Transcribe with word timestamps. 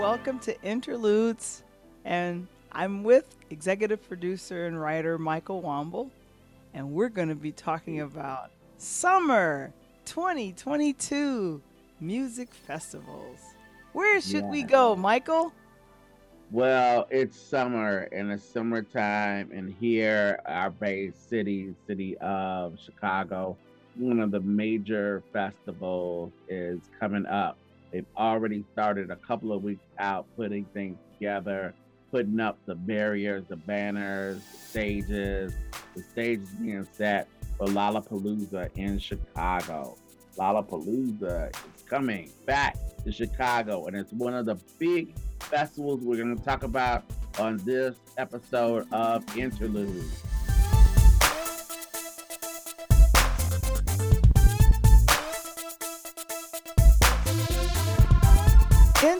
welcome 0.00 0.38
to 0.38 0.58
Interludes. 0.62 1.62
And 2.06 2.48
I'm 2.72 3.04
with 3.04 3.36
executive 3.50 4.02
producer 4.08 4.64
and 4.64 4.80
writer 4.80 5.18
Michael 5.18 5.60
Wamble. 5.60 6.08
And 6.72 6.92
we're 6.92 7.10
going 7.10 7.28
to 7.28 7.34
be 7.34 7.52
talking 7.52 8.00
about 8.00 8.50
summer 8.78 9.74
2022 10.06 11.60
music 12.00 12.54
festivals. 12.54 13.40
Where 13.92 14.22
should 14.22 14.46
we 14.46 14.62
go, 14.62 14.96
Michael? 14.96 15.52
Well, 16.50 17.06
it's 17.10 17.38
summer 17.38 18.08
and 18.10 18.32
it's 18.32 18.42
summertime, 18.42 19.50
and 19.52 19.74
here, 19.78 20.40
our 20.46 20.70
Bay 20.70 21.12
City, 21.28 21.74
city 21.86 22.16
of 22.18 22.78
Chicago, 22.82 23.54
one 23.96 24.20
of 24.20 24.30
the 24.30 24.40
major 24.40 25.22
festivals 25.30 26.32
is 26.48 26.80
coming 26.98 27.26
up. 27.26 27.58
They've 27.92 28.06
already 28.16 28.64
started 28.72 29.10
a 29.10 29.16
couple 29.16 29.52
of 29.52 29.62
weeks 29.62 29.84
out 29.98 30.26
putting 30.36 30.64
things 30.66 30.98
together, 31.12 31.74
putting 32.10 32.40
up 32.40 32.58
the 32.66 32.74
barriers, 32.74 33.44
the 33.48 33.56
banners, 33.56 34.40
the 34.52 34.58
stages. 34.58 35.52
The 35.96 36.02
stage 36.02 36.40
is 36.40 36.50
being 36.50 36.86
set 36.92 37.28
for 37.58 37.66
Lollapalooza 37.66 38.70
in 38.76 38.98
Chicago. 38.98 39.96
Lollapalooza 40.38 41.50
is 41.50 41.82
coming 41.82 42.30
back 42.46 42.76
to 43.04 43.12
Chicago, 43.12 43.86
and 43.86 43.96
it's 43.96 44.12
one 44.12 44.34
of 44.34 44.46
the 44.46 44.56
big 44.78 45.14
festivals 45.40 46.00
we're 46.00 46.16
going 46.16 46.36
to 46.36 46.44
talk 46.44 46.62
about 46.62 47.04
on 47.38 47.56
this 47.58 47.96
episode 48.18 48.86
of 48.92 49.24
Interlude. 49.36 50.04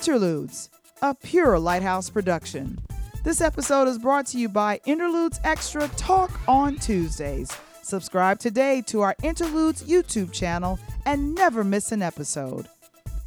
Interludes, 0.01 0.71
a 1.03 1.15
pure 1.15 1.59
Lighthouse 1.59 2.09
production. 2.09 2.79
This 3.23 3.43
episode 3.43 3.87
is 3.87 3.99
brought 3.99 4.24
to 4.29 4.38
you 4.38 4.49
by 4.49 4.80
Interludes 4.87 5.38
Extra 5.45 5.88
Talk 5.88 6.30
on 6.49 6.77
Tuesdays. 6.77 7.52
Subscribe 7.83 8.39
today 8.39 8.83
to 8.87 9.02
our 9.02 9.15
Interludes 9.23 9.83
YouTube 9.83 10.33
channel 10.33 10.79
and 11.05 11.35
never 11.35 11.63
miss 11.63 11.93
an 11.93 12.01
episode. 12.01 12.66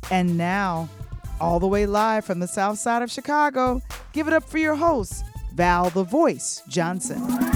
And 0.09 0.35
now, 0.35 0.89
all 1.39 1.59
the 1.59 1.67
way 1.67 1.85
live 1.85 2.25
from 2.25 2.39
the 2.39 2.47
south 2.47 2.79
side 2.79 3.03
of 3.03 3.11
Chicago, 3.11 3.79
give 4.11 4.27
it 4.27 4.33
up 4.33 4.43
for 4.43 4.57
your 4.57 4.73
host, 4.73 5.23
Val 5.53 5.91
the 5.91 6.03
Voice 6.03 6.63
Johnson. 6.67 7.52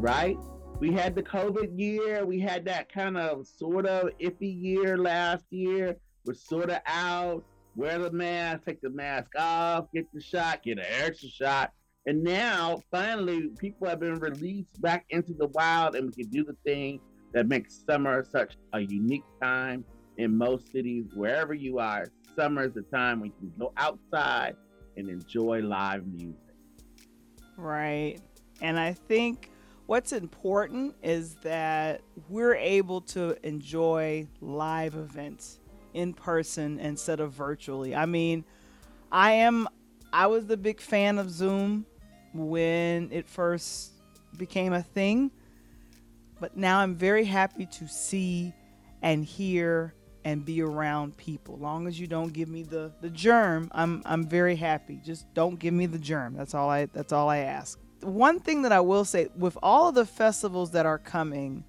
Right? 0.00 0.38
We 0.78 0.92
had 0.92 1.14
the 1.14 1.22
COVID 1.22 1.78
year. 1.78 2.24
We 2.24 2.40
had 2.40 2.64
that 2.64 2.90
kind 2.90 3.16
of 3.16 3.46
sort 3.46 3.86
of 3.86 4.10
iffy 4.18 4.62
year 4.62 4.96
last 4.96 5.44
year. 5.50 5.96
We're 6.24 6.34
sort 6.34 6.70
of 6.70 6.80
out. 6.86 7.44
Wear 7.76 7.98
the 7.98 8.10
mask, 8.10 8.64
take 8.66 8.80
the 8.80 8.90
mask 8.90 9.30
off, 9.38 9.86
get 9.94 10.06
the 10.12 10.20
shot, 10.20 10.64
get 10.64 10.78
an 10.78 10.84
extra 11.02 11.28
shot. 11.28 11.72
And 12.06 12.24
now, 12.24 12.82
finally, 12.90 13.48
people 13.58 13.86
have 13.88 14.00
been 14.00 14.16
released 14.16 14.80
back 14.82 15.04
into 15.10 15.34
the 15.34 15.46
wild, 15.48 15.94
and 15.94 16.06
we 16.06 16.24
can 16.24 16.32
do 16.32 16.44
the 16.44 16.56
thing 16.64 16.98
that 17.32 17.46
makes 17.46 17.84
summer 17.88 18.24
such 18.24 18.56
a 18.72 18.80
unique 18.80 19.22
time 19.40 19.84
in 20.16 20.36
most 20.36 20.72
cities, 20.72 21.06
wherever 21.14 21.54
you 21.54 21.78
are. 21.78 22.06
Summer 22.34 22.64
is 22.64 22.74
the 22.74 22.82
time 22.82 23.20
when 23.20 23.32
you 23.40 23.50
can 23.50 23.58
go 23.58 23.72
outside 23.76 24.56
and 24.96 25.08
enjoy 25.08 25.60
live 25.60 26.06
music. 26.06 26.40
Right. 27.56 28.18
And 28.60 28.80
I 28.80 28.92
think 28.92 29.50
what's 29.90 30.12
important 30.12 30.94
is 31.02 31.34
that 31.42 32.00
we're 32.28 32.54
able 32.54 33.00
to 33.00 33.36
enjoy 33.44 34.24
live 34.40 34.94
events 34.94 35.58
in 35.94 36.14
person 36.14 36.78
instead 36.78 37.18
of 37.18 37.32
virtually. 37.32 37.92
I 37.92 38.06
mean, 38.06 38.44
I 39.10 39.32
am 39.32 39.66
I 40.12 40.28
was 40.28 40.46
the 40.46 40.56
big 40.56 40.80
fan 40.80 41.18
of 41.18 41.28
Zoom 41.28 41.86
when 42.32 43.10
it 43.10 43.28
first 43.28 43.94
became 44.36 44.74
a 44.74 44.82
thing, 44.84 45.32
but 46.38 46.56
now 46.56 46.78
I'm 46.78 46.94
very 46.94 47.24
happy 47.24 47.66
to 47.66 47.88
see 47.88 48.52
and 49.02 49.24
hear 49.24 49.92
and 50.24 50.44
be 50.44 50.62
around 50.62 51.16
people. 51.16 51.58
Long 51.58 51.88
as 51.88 51.98
you 51.98 52.06
don't 52.06 52.32
give 52.32 52.48
me 52.48 52.62
the 52.62 52.92
the 53.00 53.10
germ, 53.10 53.68
I'm 53.72 54.02
I'm 54.04 54.24
very 54.24 54.54
happy. 54.54 55.00
Just 55.04 55.26
don't 55.34 55.58
give 55.58 55.74
me 55.74 55.86
the 55.86 55.98
germ. 55.98 56.36
That's 56.36 56.54
all 56.54 56.70
I 56.70 56.86
that's 56.86 57.12
all 57.12 57.28
I 57.28 57.38
ask. 57.38 57.76
One 58.02 58.40
thing 58.40 58.62
that 58.62 58.72
I 58.72 58.80
will 58.80 59.04
say 59.04 59.28
with 59.36 59.58
all 59.62 59.88
of 59.88 59.94
the 59.94 60.06
festivals 60.06 60.70
that 60.72 60.86
are 60.86 60.98
coming, 60.98 61.64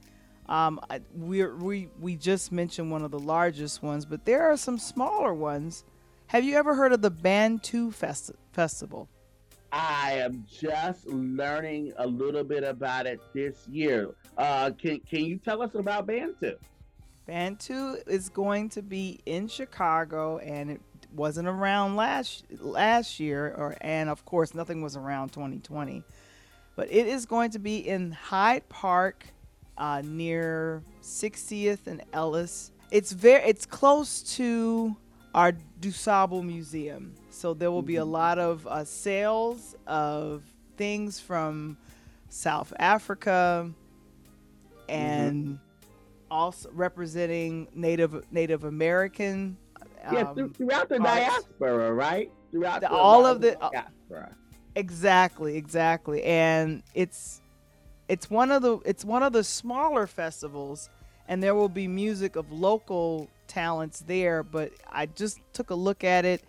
um, 0.47 0.79
I, 0.89 1.01
we 1.15 1.45
we 1.45 1.89
we 1.99 2.15
just 2.15 2.51
mentioned 2.51 2.91
one 2.91 3.03
of 3.03 3.11
the 3.11 3.19
largest 3.19 3.83
ones, 3.83 4.05
but 4.05 4.25
there 4.25 4.49
are 4.49 4.57
some 4.57 4.77
smaller 4.77 5.33
ones. 5.33 5.83
Have 6.27 6.43
you 6.43 6.55
ever 6.55 6.75
heard 6.75 6.93
of 6.93 7.01
the 7.01 7.11
Bantu 7.11 7.91
Festi- 7.91 8.35
Festival? 8.53 9.09
I 9.73 10.13
am 10.13 10.45
just 10.49 11.07
learning 11.07 11.93
a 11.97 12.07
little 12.07 12.43
bit 12.43 12.63
about 12.63 13.05
it 13.05 13.21
this 13.33 13.67
year. 13.67 14.09
Uh, 14.37 14.71
can 14.71 14.99
can 15.01 15.25
you 15.25 15.37
tell 15.37 15.61
us 15.61 15.75
about 15.75 16.07
Bantu? 16.07 16.55
Bantu 17.25 17.95
is 18.07 18.29
going 18.29 18.69
to 18.69 18.81
be 18.81 19.19
in 19.25 19.47
Chicago, 19.47 20.39
and 20.39 20.71
it 20.71 20.81
wasn't 21.13 21.47
around 21.47 21.95
last 21.95 22.45
last 22.59 23.19
year, 23.19 23.53
or 23.57 23.77
and 23.81 24.09
of 24.09 24.25
course 24.25 24.53
nothing 24.53 24.81
was 24.81 24.97
around 24.97 25.29
2020, 25.29 26.03
but 26.75 26.91
it 26.91 27.07
is 27.07 27.25
going 27.25 27.51
to 27.51 27.59
be 27.59 27.77
in 27.87 28.11
Hyde 28.11 28.67
Park, 28.69 29.25
uh, 29.77 30.01
near 30.05 30.83
60th 31.01 31.87
and 31.87 32.01
Ellis. 32.13 32.71
It's 32.91 33.11
very 33.11 33.43
it's 33.43 33.65
close 33.65 34.21
to 34.35 34.95
our 35.33 35.53
DuSable 35.79 36.43
Museum, 36.43 37.13
so 37.29 37.53
there 37.53 37.71
will 37.71 37.81
be 37.81 37.95
a 37.97 38.03
Mhm. 38.05 38.11
lot 38.11 38.37
of 38.39 38.67
uh, 38.67 38.83
sales 38.83 39.75
of 39.87 40.43
things 40.77 41.19
from 41.19 41.77
South 42.29 42.73
Africa 42.79 43.71
and 44.89 45.57
also 46.29 46.69
representing 46.73 47.67
Native 47.73 48.25
Native 48.31 48.63
American. 48.65 49.57
yeah, 50.11 50.21
um, 50.29 50.35
through, 50.35 50.49
throughout 50.53 50.89
the 50.89 50.95
arts. 50.95 51.05
diaspora, 51.05 51.93
right? 51.93 52.31
Throughout 52.51 52.81
The- 52.81 52.89
all 52.89 53.25
of 53.25 53.39
the- 53.41 53.55
diaspora. 53.55 54.35
Exactly, 54.75 55.57
exactly, 55.57 56.23
and 56.23 56.83
it's 56.93 57.41
it's 58.07 58.29
one 58.29 58.51
of 58.51 58.61
the 58.61 58.79
it's 58.85 59.05
one 59.05 59.23
of 59.23 59.33
the 59.33 59.43
smaller 59.43 60.07
festivals, 60.07 60.89
and 61.27 61.41
there 61.41 61.55
will 61.55 61.69
be 61.69 61.87
music 61.87 62.35
of 62.35 62.51
local 62.51 63.29
talents 63.47 64.03
there. 64.05 64.43
But 64.43 64.71
I 64.89 65.05
just 65.05 65.39
took 65.53 65.69
a 65.69 65.75
look 65.75 66.03
at 66.03 66.25
it, 66.25 66.43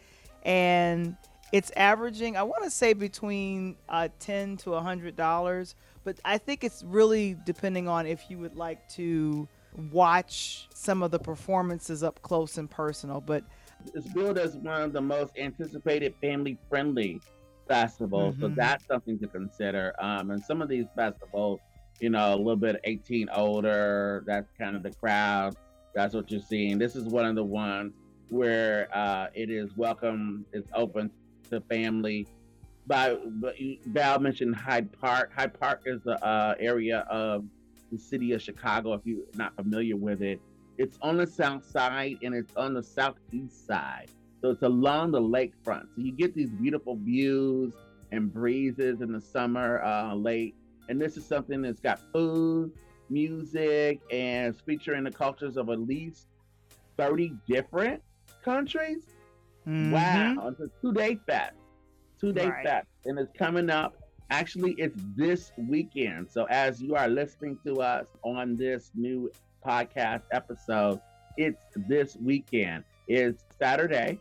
and 0.44 1.16
it's 1.52 1.70
averaging 1.76 2.36
I 2.36 2.42
want 2.42 2.64
to 2.64 2.70
say 2.70 2.92
between 2.92 3.76
uh, 3.88 4.08
ten 4.18 4.56
to 4.58 4.74
a 4.74 4.80
hundred 4.80 5.16
dollars, 5.16 5.74
but 6.04 6.18
I 6.24 6.38
think 6.38 6.64
it's 6.64 6.82
really 6.82 7.36
depending 7.44 7.88
on 7.88 8.06
if 8.06 8.30
you 8.30 8.38
would 8.38 8.56
like 8.56 8.88
to 8.90 9.46
watch 9.90 10.68
some 10.74 11.02
of 11.02 11.10
the 11.10 11.18
performances 11.18 12.02
up 12.02 12.20
close 12.22 12.58
and 12.58 12.70
personal. 12.70 13.20
But 13.20 13.44
It's 13.94 14.06
billed 14.08 14.38
as 14.38 14.56
one 14.56 14.82
of 14.82 14.92
the 14.92 15.00
most 15.00 15.32
anticipated 15.38 16.14
family-friendly 16.20 17.20
festivals, 17.72 18.36
so 18.38 18.48
Mhm. 18.48 18.56
that's 18.56 18.86
something 18.86 19.18
to 19.18 19.26
consider. 19.26 19.94
Um, 19.98 20.30
and 20.30 20.44
some 20.44 20.60
of 20.60 20.68
these 20.68 20.86
festivals, 20.94 21.60
you 22.00 22.10
know, 22.10 22.34
a 22.34 22.36
little 22.36 22.56
bit 22.56 22.78
18 22.84 23.30
older, 23.30 24.22
that's 24.26 24.50
kind 24.58 24.76
of 24.76 24.82
the 24.82 24.90
crowd. 24.90 25.56
That's 25.94 26.14
what 26.14 26.30
you're 26.30 26.40
seeing. 26.40 26.78
This 26.78 26.96
is 26.96 27.04
one 27.04 27.24
of 27.24 27.34
the 27.34 27.44
ones 27.44 27.94
where 28.28 28.88
uh, 28.94 29.28
it 29.34 29.50
is 29.50 29.74
welcome, 29.76 30.44
it's 30.52 30.70
open 30.74 31.10
to 31.50 31.60
family. 31.62 32.26
But, 32.86 33.40
but 33.40 33.54
Val 33.86 34.18
mentioned 34.18 34.54
Hyde 34.54 34.92
Park. 34.92 35.32
Hyde 35.34 35.58
Park 35.58 35.82
is 35.86 36.02
the 36.02 36.22
uh, 36.24 36.54
area 36.58 37.06
of 37.10 37.44
the 37.90 37.98
city 37.98 38.32
of 38.32 38.42
Chicago. 38.42 38.92
If 38.94 39.02
you're 39.06 39.24
not 39.34 39.54
familiar 39.56 39.96
with 39.96 40.20
it, 40.20 40.40
it's 40.76 40.98
on 41.00 41.16
the 41.16 41.26
south 41.26 41.64
side 41.64 42.18
and 42.22 42.34
it's 42.34 42.54
on 42.56 42.74
the 42.74 42.82
southeast 42.82 43.66
side. 43.66 44.10
So 44.42 44.50
it's 44.50 44.62
along 44.62 45.12
the 45.12 45.20
lakefront. 45.22 45.84
So 45.94 46.02
you 46.02 46.12
get 46.12 46.34
these 46.34 46.50
beautiful 46.50 46.96
views 46.96 47.74
and 48.12 48.32
breezes 48.32 49.00
in 49.00 49.12
the 49.12 49.20
summer 49.20 49.82
uh, 49.82 50.14
late. 50.14 50.56
And 50.88 51.00
this 51.00 51.16
is 51.16 51.26
something 51.26 51.62
that's 51.62 51.80
got 51.80 52.00
food, 52.12 52.72
music, 53.08 54.00
and 54.10 54.52
it's 54.54 54.60
featuring 54.62 55.04
the 55.04 55.12
cultures 55.12 55.56
of 55.56 55.70
at 55.70 55.80
least 55.80 56.28
30 56.98 57.34
different 57.46 58.02
countries. 58.44 59.04
mhm. 59.66 59.90
Wow. 59.92 60.48
It's 60.48 60.60
a 60.60 60.68
two 60.80 60.92
day 60.92 61.16
fest. 61.26 61.54
Two 62.20 62.32
day 62.32 62.48
Right. 62.48 62.64
fest. 62.66 62.88
And 63.06 63.18
it's 63.18 63.32
coming 63.38 63.70
up 63.70 63.94
Actually, 64.30 64.72
it's 64.78 64.98
this 65.14 65.52
weekend. 65.58 66.30
So 66.30 66.44
as 66.48 66.80
you 66.82 66.94
are 66.94 67.06
listening 67.08 67.58
to 67.66 67.82
us 67.82 68.06
on 68.24 68.56
this 68.56 68.90
new 68.94 69.30
podcast 69.64 70.22
episode, 70.32 71.00
it's 71.36 71.60
this 71.88 72.16
weekend. 72.16 72.84
It's 73.06 73.44
Saturday. 73.60 74.20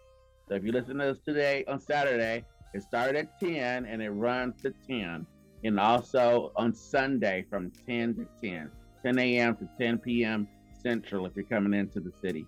So 0.52 0.58
if 0.58 0.66
you 0.66 0.74
listen 0.74 0.98
to 0.98 1.12
us 1.12 1.18
today 1.26 1.64
on 1.70 1.80
Saturday, 1.80 2.44
it 2.74 2.84
started 2.84 3.16
at 3.16 3.40
10 3.40 3.86
and 3.86 4.02
it 4.02 4.10
runs 4.10 4.62
to 4.64 4.74
10. 4.86 5.26
And 5.64 5.80
also 5.80 6.52
on 6.58 6.74
Sunday 6.74 7.46
from 7.50 7.72
10 7.88 8.16
to 8.16 8.28
10, 8.44 8.70
10 9.02 9.20
a.m. 9.20 9.56
to 9.56 9.70
10 9.80 10.00
p.m. 10.00 10.50
Central 10.84 11.26
if 11.26 11.38
you're 11.38 11.46
coming 11.46 11.74
into 11.74 12.02
the 12.02 12.12
city. 12.22 12.46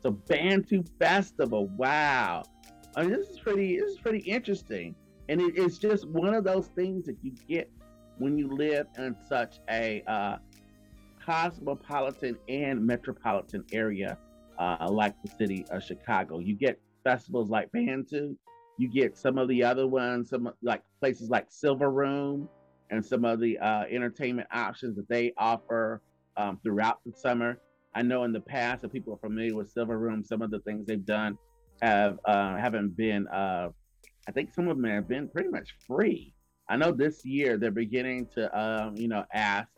So 0.00 0.12
Bantu 0.12 0.84
Festival, 1.00 1.66
wow. 1.76 2.44
I 2.94 3.02
mean, 3.02 3.10
this 3.10 3.30
is 3.30 3.40
pretty 3.40 3.80
this 3.80 3.94
is 3.94 3.98
pretty 3.98 4.20
interesting. 4.20 4.94
And 5.28 5.40
it, 5.40 5.54
it's 5.56 5.78
just 5.78 6.06
one 6.06 6.34
of 6.34 6.44
those 6.44 6.68
things 6.68 7.06
that 7.06 7.16
you 7.20 7.32
get 7.48 7.68
when 8.18 8.38
you 8.38 8.46
live 8.46 8.86
in 8.96 9.16
such 9.28 9.58
a 9.68 10.04
uh, 10.06 10.36
cosmopolitan 11.26 12.38
and 12.48 12.86
metropolitan 12.86 13.64
area 13.72 14.16
uh, 14.60 14.86
like 14.88 15.20
the 15.24 15.32
city 15.36 15.66
of 15.70 15.82
Chicago. 15.82 16.38
You 16.38 16.54
get 16.54 16.78
festivals 17.04 17.50
like 17.50 17.70
Bantu, 17.72 18.36
you 18.78 18.88
get 18.88 19.16
some 19.16 19.38
of 19.38 19.48
the 19.48 19.62
other 19.62 19.86
ones, 19.86 20.30
some 20.30 20.50
like 20.62 20.82
places 21.00 21.28
like 21.28 21.46
Silver 21.48 21.90
Room, 21.90 22.48
and 22.90 23.04
some 23.04 23.24
of 23.24 23.40
the 23.40 23.58
uh, 23.58 23.84
entertainment 23.90 24.48
options 24.52 24.96
that 24.96 25.08
they 25.08 25.32
offer 25.36 26.00
um, 26.36 26.58
throughout 26.62 27.00
the 27.04 27.12
summer. 27.12 27.60
I 27.94 28.02
know 28.02 28.24
in 28.24 28.32
the 28.32 28.40
past, 28.40 28.84
if 28.84 28.92
people 28.92 29.14
are 29.14 29.28
familiar 29.28 29.54
with 29.54 29.70
Silver 29.70 29.98
Room, 29.98 30.24
some 30.24 30.42
of 30.42 30.50
the 30.50 30.60
things 30.60 30.86
they've 30.86 31.04
done 31.04 31.36
have 31.82 32.18
uh, 32.24 32.56
haven't 32.56 32.96
been 32.96 33.26
uh, 33.28 33.70
I 34.28 34.32
think 34.32 34.52
some 34.54 34.68
of 34.68 34.76
them 34.76 34.88
have 34.90 35.08
been 35.08 35.28
pretty 35.28 35.48
much 35.48 35.74
free. 35.86 36.34
I 36.68 36.76
know 36.76 36.92
this 36.92 37.24
year 37.24 37.56
they're 37.56 37.70
beginning 37.70 38.28
to, 38.34 38.58
um, 38.58 38.96
you 38.96 39.08
know, 39.08 39.24
ask 39.34 39.68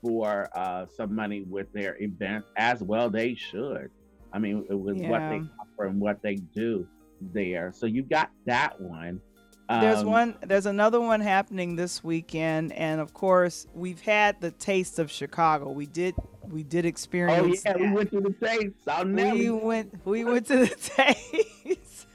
for 0.00 0.48
uh, 0.56 0.86
some 0.86 1.14
money 1.14 1.44
with 1.46 1.70
their 1.72 2.00
events 2.00 2.48
as 2.56 2.82
well. 2.82 3.10
They 3.10 3.34
should. 3.34 3.90
I 4.32 4.38
mean, 4.38 4.64
with 4.68 4.96
yeah. 4.96 5.10
what 5.10 5.18
they 5.28 5.42
offer 5.60 5.86
and 5.86 6.00
what 6.00 6.22
they 6.22 6.36
do 6.36 6.86
there. 7.20 7.72
So 7.74 7.86
you 7.86 8.02
got 8.02 8.30
that 8.46 8.80
one. 8.80 9.20
Um, 9.68 9.80
there's 9.82 10.04
one. 10.04 10.34
There's 10.42 10.66
another 10.66 11.00
one 11.00 11.20
happening 11.20 11.76
this 11.76 12.02
weekend, 12.02 12.72
and 12.72 13.00
of 13.00 13.14
course, 13.14 13.68
we've 13.72 14.00
had 14.00 14.40
the 14.40 14.50
taste 14.50 14.98
of 14.98 15.12
Chicago. 15.12 15.70
We 15.70 15.86
did. 15.86 16.16
We 16.48 16.64
did 16.64 16.84
experience. 16.84 17.40
Oh 17.40 17.46
yeah, 17.46 17.72
that. 17.74 17.80
we 17.80 17.92
went 17.92 18.10
to 18.10 18.20
the 18.20 18.30
taste. 18.46 18.74
I'll 18.88 19.04
never. 19.04 19.36
We 19.36 19.50
went. 19.50 20.04
We 20.04 20.24
went 20.24 20.48
to 20.48 20.58
the 20.58 20.74
taste. 20.74 22.06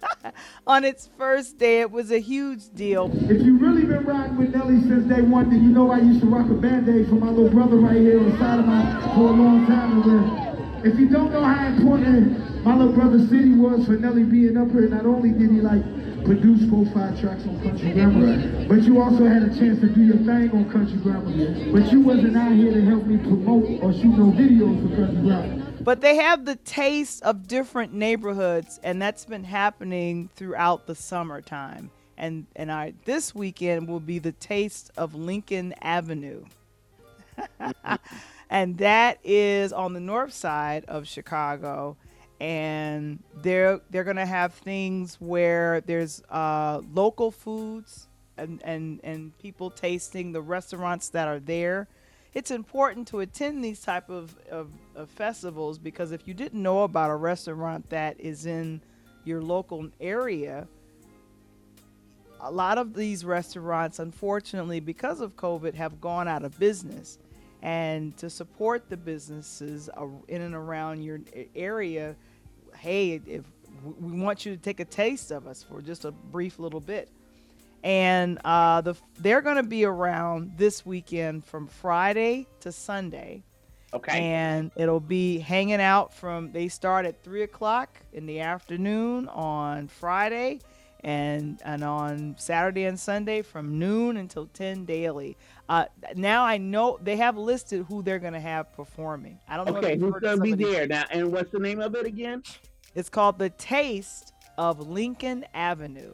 on 0.67 0.83
its 0.83 1.09
first 1.17 1.57
day. 1.57 1.79
It 1.79 1.91
was 1.91 2.11
a 2.11 2.19
huge 2.19 2.73
deal. 2.73 3.09
If 3.13 3.41
you 3.41 3.57
really 3.57 3.85
been 3.85 4.03
riding 4.03 4.37
with 4.37 4.53
Nelly 4.53 4.81
since 4.81 5.07
day 5.07 5.21
one, 5.21 5.49
then 5.49 5.63
you 5.63 5.69
know 5.69 5.91
I 5.91 5.99
used 5.99 6.19
to 6.21 6.27
rock 6.27 6.49
a 6.49 6.53
band-aid 6.53 7.07
for 7.07 7.15
my 7.15 7.29
little 7.29 7.49
brother 7.49 7.77
right 7.77 7.95
here 7.95 8.19
on 8.19 8.29
the 8.29 8.37
side 8.37 8.59
of 8.59 8.65
my 8.65 9.01
for 9.15 9.29
a 9.29 9.31
long 9.31 9.65
time. 9.65 10.03
And 10.03 10.54
if 10.85 10.99
you 10.99 11.09
don't 11.09 11.31
know 11.31 11.43
how 11.43 11.65
important 11.67 12.63
my 12.63 12.75
little 12.75 12.93
brother 12.93 13.19
City 13.27 13.53
was 13.53 13.85
for 13.87 13.93
Nelly 13.93 14.23
being 14.23 14.55
up 14.55 14.69
here, 14.69 14.87
not 14.87 15.05
only 15.05 15.31
did 15.31 15.49
he 15.49 15.59
like 15.59 15.83
produce 16.25 16.69
four, 16.69 16.85
five 16.87 17.19
tracks 17.19 17.43
on 17.47 17.59
Country 17.61 17.91
Grammar, 17.91 18.67
but 18.67 18.83
you 18.83 19.01
also 19.01 19.25
had 19.25 19.43
a 19.43 19.49
chance 19.57 19.79
to 19.81 19.89
do 19.89 20.01
your 20.01 20.17
thing 20.17 20.51
on 20.51 20.69
Country 20.71 20.97
Grammar. 20.97 21.71
But 21.71 21.91
you 21.91 22.01
wasn't 22.01 22.37
out 22.37 22.51
here 22.51 22.71
to 22.71 22.81
help 22.85 23.05
me 23.05 23.17
promote 23.17 23.81
or 23.81 23.93
shoot 23.93 24.15
no 24.15 24.31
videos 24.31 24.89
for 24.89 24.95
Country 24.95 25.21
Grammar. 25.23 25.73
But 25.81 26.01
they 26.01 26.15
have 26.17 26.45
the 26.45 26.55
taste 26.55 27.23
of 27.23 27.47
different 27.47 27.93
neighborhoods, 27.93 28.79
and 28.83 29.01
that's 29.01 29.25
been 29.25 29.43
happening 29.43 30.29
throughout 30.35 30.85
the 30.85 30.95
summertime. 30.95 31.89
And 32.17 32.45
and 32.55 32.71
I 32.71 32.93
this 33.05 33.33
weekend 33.33 33.87
will 33.87 33.99
be 33.99 34.19
the 34.19 34.31
taste 34.33 34.91
of 34.97 35.15
Lincoln 35.15 35.73
Avenue. 35.81 36.45
and 38.49 38.77
that 38.77 39.19
is 39.23 39.73
on 39.73 39.93
the 39.93 39.99
north 39.99 40.33
side 40.33 40.85
of 40.87 41.07
Chicago. 41.07 41.97
And 42.39 43.23
they're 43.33 43.79
they're 43.89 44.03
gonna 44.03 44.25
have 44.25 44.53
things 44.53 45.15
where 45.21 45.81
there's 45.81 46.21
uh, 46.29 46.81
local 46.93 47.31
foods 47.31 48.07
and, 48.37 48.61
and 48.63 48.99
and 49.03 49.37
people 49.39 49.71
tasting 49.71 50.33
the 50.33 50.41
restaurants 50.41 51.09
that 51.09 51.27
are 51.27 51.39
there. 51.39 51.87
It's 52.33 52.51
important 52.51 53.07
to 53.09 53.21
attend 53.21 53.63
these 53.63 53.79
type 53.79 54.09
of, 54.09 54.35
of, 54.51 54.69
of, 54.93 55.09
festivals 55.09 55.79
because 55.79 56.11
if 56.11 56.27
you 56.27 56.33
didn't 56.33 56.61
know 56.61 56.83
about 56.83 57.09
a 57.09 57.15
restaurant 57.15 57.89
that 57.91 58.19
is 58.19 58.45
in 58.45 58.81
your 59.23 59.41
local 59.41 59.89
area 60.01 60.67
a 62.41 62.51
lot 62.51 62.77
of 62.77 62.93
these 62.93 63.25
restaurants 63.25 63.99
unfortunately 63.99 64.79
because 64.79 65.19
of 65.19 65.35
covid 65.35 65.73
have 65.73 65.99
gone 65.99 66.27
out 66.27 66.43
of 66.43 66.59
business 66.59 67.17
and 67.65 68.15
to 68.15 68.29
support 68.29 68.89
the 68.89 68.97
businesses 68.97 69.89
in 70.27 70.41
and 70.41 70.53
around 70.53 71.01
your 71.01 71.19
area 71.55 72.15
hey 72.77 73.19
if 73.25 73.43
we 73.99 74.19
want 74.19 74.45
you 74.45 74.55
to 74.55 74.61
take 74.61 74.79
a 74.79 74.85
taste 74.85 75.31
of 75.31 75.47
us 75.47 75.63
for 75.63 75.81
just 75.81 76.05
a 76.05 76.11
brief 76.11 76.59
little 76.59 76.79
bit 76.79 77.09
and 77.85 78.39
uh, 78.43 78.81
the 78.81 78.95
they're 79.19 79.43
going 79.43 79.57
to 79.57 79.63
be 79.63 79.85
around 79.85 80.53
this 80.57 80.83
weekend 80.85 81.45
from 81.45 81.67
Friday 81.67 82.47
to 82.61 82.71
Sunday. 82.71 83.43
Okay. 83.93 84.19
And 84.19 84.71
it'll 84.75 84.99
be 84.99 85.37
hanging 85.37 85.79
out 85.79 86.11
from 86.11 86.51
they 86.51 86.67
start 86.67 87.05
at 87.05 87.23
three 87.23 87.43
o'clock 87.43 87.99
in 88.11 88.25
the 88.25 88.39
afternoon 88.39 89.29
on 89.29 89.87
Friday, 89.87 90.61
and 91.05 91.61
and 91.63 91.83
on 91.83 92.35
Saturday 92.39 92.85
and 92.85 92.99
Sunday 92.99 93.43
from 93.43 93.77
noon 93.77 94.17
until 94.17 94.47
ten 94.47 94.85
daily. 94.85 95.37
Uh, 95.69 95.85
now 96.15 96.43
I 96.43 96.57
know 96.57 96.97
they 97.01 97.15
have 97.17 97.37
listed 97.37 97.85
who 97.87 98.01
they're 98.01 98.19
going 98.19 98.33
to 98.33 98.39
have 98.39 98.73
performing. 98.73 99.39
I 99.47 99.55
don't 99.55 99.69
know. 99.69 99.77
Okay, 99.77 99.97
who's 99.97 100.15
going 100.19 100.37
to 100.37 100.41
be 100.41 100.53
there 100.55 100.87
now? 100.87 101.05
And 101.11 101.31
what's 101.31 101.51
the 101.51 101.59
name 101.59 101.79
of 101.79 101.93
it 101.95 102.07
again? 102.07 102.41
It's 102.95 103.09
called 103.09 103.37
the 103.37 103.51
Taste 103.51 104.33
of 104.57 104.87
Lincoln 104.87 105.45
Avenue. 105.53 106.13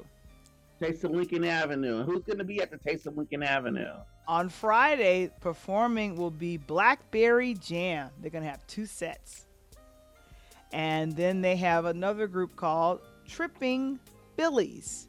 Taste 0.81 1.05
of 1.05 1.11
Lincoln 1.11 1.45
Avenue. 1.45 2.03
Who's 2.03 2.23
going 2.23 2.39
to 2.39 2.43
be 2.43 2.59
at 2.61 2.69
the 2.69 2.77
Taste 2.77 3.07
of 3.07 3.15
Lincoln 3.15 3.43
Avenue? 3.43 3.93
On 4.27 4.49
Friday, 4.49 5.31
performing 5.39 6.17
will 6.17 6.31
be 6.31 6.57
Blackberry 6.57 7.53
Jam. 7.53 8.09
They're 8.19 8.31
going 8.31 8.43
to 8.43 8.49
have 8.49 8.65
two 8.67 8.85
sets. 8.85 9.45
And 10.73 11.15
then 11.15 11.41
they 11.41 11.55
have 11.55 11.85
another 11.85 12.27
group 12.27 12.55
called 12.55 13.01
Tripping 13.25 13.99
Billies. 14.41 15.07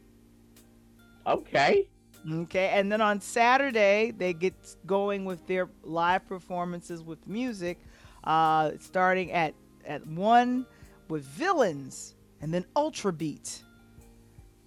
Okay. 1.26 1.88
Okay. 2.30 2.68
And 2.68 2.92
then 2.92 3.00
on 3.00 3.18
Saturday, 3.18 4.10
they 4.10 4.34
get 4.34 4.52
going 4.84 5.24
with 5.24 5.46
their 5.46 5.70
live 5.82 6.28
performances 6.28 7.02
with 7.02 7.26
music, 7.26 7.78
uh, 8.24 8.72
starting 8.78 9.32
at, 9.32 9.54
at 9.86 10.06
1 10.06 10.66
with 11.08 11.24
Villains 11.24 12.14
and 12.42 12.52
then 12.52 12.66
Ultra 12.76 13.10
Beat. 13.10 13.62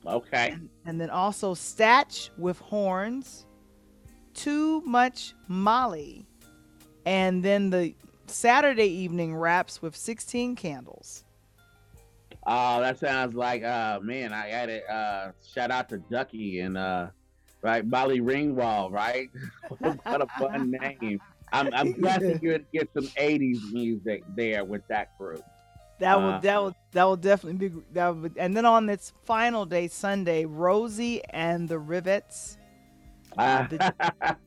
Okay. 0.07 0.53
And, 0.53 0.69
and 0.87 0.99
then 0.99 1.11
also 1.11 1.53
Statch 1.53 2.31
with 2.35 2.57
horns, 2.57 3.45
Too 4.33 4.81
Much 4.81 5.35
Molly, 5.47 6.25
and 7.05 7.43
then 7.43 7.69
the 7.69 7.93
Saturday 8.25 8.87
evening 8.87 9.35
wraps 9.35 9.83
with 9.83 9.95
16 9.95 10.55
candles. 10.55 11.24
Oh, 12.45 12.79
that 12.79 12.99
sounds 12.99 13.35
like 13.35 13.63
uh 13.63 13.99
man, 14.01 14.33
I 14.33 14.51
got 14.51 14.69
it. 14.69 14.89
Uh 14.89 15.31
shout 15.45 15.71
out 15.71 15.89
to 15.89 15.97
Ducky 15.97 16.59
and 16.59 16.77
uh 16.77 17.07
right, 17.61 17.85
Molly 17.85 18.21
Ringwald, 18.21 18.91
right? 18.91 19.29
what 19.79 20.21
a 20.21 20.27
fun 20.39 20.71
name. 21.01 21.19
I'm 21.51 21.73
I'm 21.73 21.91
glad 21.93 22.21
you're 22.21 22.37
gonna 22.37 22.63
get 22.73 22.89
some 22.93 23.07
80s 23.07 23.71
music 23.71 24.23
there 24.35 24.63
with 24.63 24.87
that 24.87 25.17
group. 25.17 25.43
That 25.99 26.17
will 26.19 26.25
uh, 26.25 26.39
that 26.41 26.61
will 26.61 26.75
that 26.91 27.03
will 27.05 27.15
definitely 27.15 27.69
be 27.69 27.75
that. 27.93 28.09
Will, 28.09 28.29
and 28.35 28.55
then 28.55 28.65
on 28.65 28.85
this 28.85 29.13
final 29.23 29.65
day, 29.65 29.87
Sunday, 29.87 30.45
Rosie 30.45 31.23
and 31.29 31.69
the 31.69 31.79
Rivets, 31.79 32.57
uh, 33.37 33.65
the, 33.67 33.93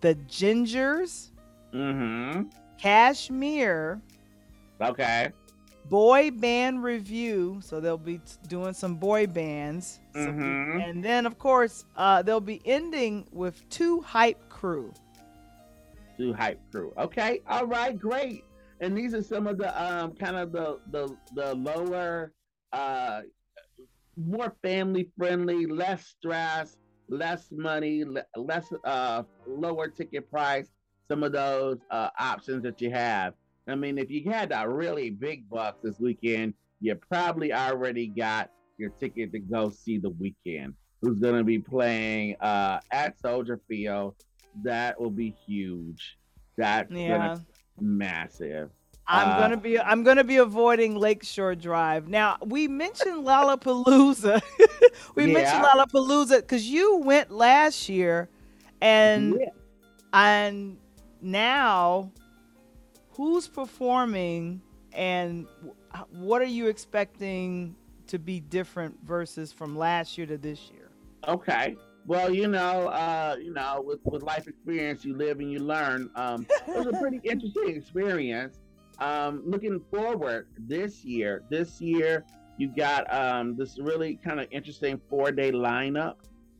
the, 0.00 0.14
Gingers, 0.14 1.32
mm-hmm. 1.74 2.44
Kashmir. 2.80 4.00
Okay. 4.80 5.28
Boy 5.88 6.30
band 6.30 6.82
review, 6.82 7.60
so 7.62 7.80
they'll 7.80 7.96
be 7.96 8.20
doing 8.48 8.74
some 8.74 8.96
boy 8.96 9.26
bands, 9.26 10.00
mm-hmm. 10.14 10.80
and 10.80 11.02
then 11.02 11.24
of 11.24 11.38
course 11.38 11.84
uh, 11.96 12.20
they'll 12.22 12.40
be 12.40 12.60
ending 12.66 13.26
with 13.32 13.66
two 13.70 14.02
hype 14.02 14.48
crew. 14.48 14.92
Two 16.18 16.34
hype 16.34 16.60
crew. 16.70 16.92
Okay, 16.98 17.40
all 17.48 17.66
right, 17.66 17.98
great 17.98 18.44
and 18.80 18.96
these 18.96 19.14
are 19.14 19.22
some 19.22 19.46
of 19.46 19.58
the 19.58 19.82
um, 19.82 20.12
kind 20.14 20.36
of 20.36 20.52
the 20.52 20.78
the 20.90 21.16
the 21.34 21.54
lower, 21.54 22.32
uh, 22.72 23.22
more 24.16 24.54
family 24.62 25.08
friendly, 25.16 25.66
less 25.66 26.06
stress, 26.06 26.76
less 27.08 27.48
money, 27.50 28.04
less 28.36 28.66
uh, 28.84 29.22
lower 29.46 29.88
ticket 29.88 30.30
price. 30.30 30.68
Some 31.08 31.22
of 31.22 31.32
those 31.32 31.78
uh, 31.90 32.10
options 32.18 32.62
that 32.64 32.80
you 32.80 32.90
have. 32.90 33.34
I 33.68 33.74
mean, 33.74 33.98
if 33.98 34.10
you 34.10 34.30
had 34.30 34.52
a 34.54 34.68
really 34.68 35.10
big 35.10 35.48
bucks 35.48 35.78
this 35.82 36.00
weekend, 36.00 36.54
you 36.80 36.94
probably 36.94 37.52
already 37.52 38.06
got 38.06 38.50
your 38.78 38.90
ticket 38.90 39.32
to 39.32 39.38
go 39.38 39.70
see 39.70 39.98
the 39.98 40.10
Weeknd. 40.10 40.74
who's 41.02 41.18
going 41.18 41.36
to 41.36 41.44
be 41.44 41.58
playing 41.58 42.36
uh, 42.40 42.80
at 42.90 43.20
Soldier 43.20 43.60
Field. 43.68 44.14
That 44.62 45.00
will 45.00 45.10
be 45.10 45.34
huge. 45.46 46.16
That's 46.56 46.90
yeah. 46.90 47.36
massive. 47.78 48.70
I'm 49.10 49.28
uh, 49.28 49.38
gonna 49.40 49.56
be 49.56 49.80
I'm 49.80 50.02
gonna 50.02 50.24
be 50.24 50.36
avoiding 50.36 50.94
Lakeshore 50.94 51.54
Drive. 51.54 52.08
Now 52.08 52.36
we 52.44 52.68
mentioned 52.68 53.24
Lollapalooza. 53.24 54.42
we 55.14 55.26
yeah. 55.26 55.32
mentioned 55.32 55.64
Lollapalooza 55.64 56.40
because 56.40 56.68
you 56.68 56.98
went 56.98 57.30
last 57.30 57.88
year, 57.88 58.28
and 58.82 59.38
yeah. 59.40 59.46
and 60.12 60.76
now 61.22 62.12
who's 63.18 63.48
performing 63.48 64.62
and 64.92 65.48
what 66.10 66.40
are 66.40 66.46
you 66.46 66.68
expecting 66.68 67.74
to 68.06 68.16
be 68.16 68.38
different 68.38 68.96
versus 69.04 69.52
from 69.52 69.76
last 69.76 70.16
year 70.16 70.26
to 70.26 70.38
this 70.38 70.70
year? 70.72 70.92
Okay. 71.26 71.76
Well, 72.06 72.32
you 72.32 72.46
know, 72.46 72.86
uh, 72.86 73.36
you 73.42 73.52
know, 73.52 73.82
with, 73.84 73.98
with 74.04 74.22
life 74.22 74.46
experience, 74.46 75.04
you 75.04 75.16
live 75.16 75.40
and 75.40 75.50
you 75.50 75.58
learn. 75.58 76.10
Um, 76.14 76.46
it 76.68 76.76
was 76.76 76.86
a 76.86 76.92
pretty 76.92 77.20
interesting 77.24 77.74
experience. 77.74 78.60
Um, 79.00 79.42
looking 79.44 79.80
forward 79.90 80.46
this 80.56 81.04
year, 81.04 81.42
this 81.50 81.80
year 81.80 82.24
you 82.56 82.68
got 82.68 83.12
um, 83.12 83.56
this 83.56 83.80
really 83.80 84.14
kind 84.24 84.38
of 84.38 84.46
interesting 84.52 85.00
four 85.10 85.32
day 85.32 85.50
lineup. 85.50 86.14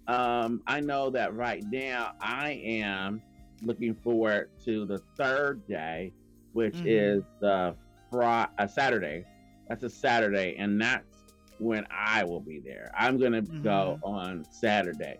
Um, 0.08 0.60
I 0.66 0.80
know 0.80 1.08
that 1.10 1.34
right 1.34 1.62
now 1.70 2.14
I 2.20 2.60
am 2.64 3.22
looking 3.62 3.94
forward 3.94 4.50
to 4.64 4.86
the 4.86 4.98
third 5.16 5.66
day, 5.68 6.12
which 6.58 6.74
mm-hmm. 6.74 6.88
is 6.88 7.22
the 7.38 7.72
Friday, 8.10 8.50
a 8.58 8.68
Saturday. 8.68 9.24
That's 9.68 9.84
a 9.84 9.88
Saturday, 9.88 10.56
and 10.58 10.80
that's 10.80 11.22
when 11.60 11.86
I 11.88 12.24
will 12.24 12.40
be 12.40 12.58
there. 12.58 12.90
I'm 12.98 13.16
gonna 13.16 13.42
mm-hmm. 13.42 13.62
go 13.62 14.00
on 14.02 14.44
Saturday. 14.50 15.18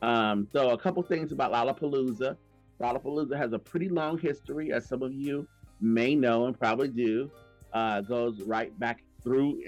Um, 0.00 0.46
so 0.52 0.70
a 0.70 0.78
couple 0.78 1.02
things 1.02 1.32
about 1.32 1.50
Lollapalooza. 1.52 2.36
Lollapalooza 2.80 3.36
has 3.36 3.52
a 3.52 3.58
pretty 3.58 3.88
long 3.88 4.16
history, 4.16 4.72
as 4.72 4.86
some 4.86 5.02
of 5.02 5.12
you 5.12 5.48
may 5.80 6.14
know 6.14 6.46
and 6.46 6.56
probably 6.56 6.86
do. 6.86 7.32
Uh, 7.72 8.00
goes 8.00 8.40
right 8.42 8.78
back 8.78 9.02
through, 9.24 9.60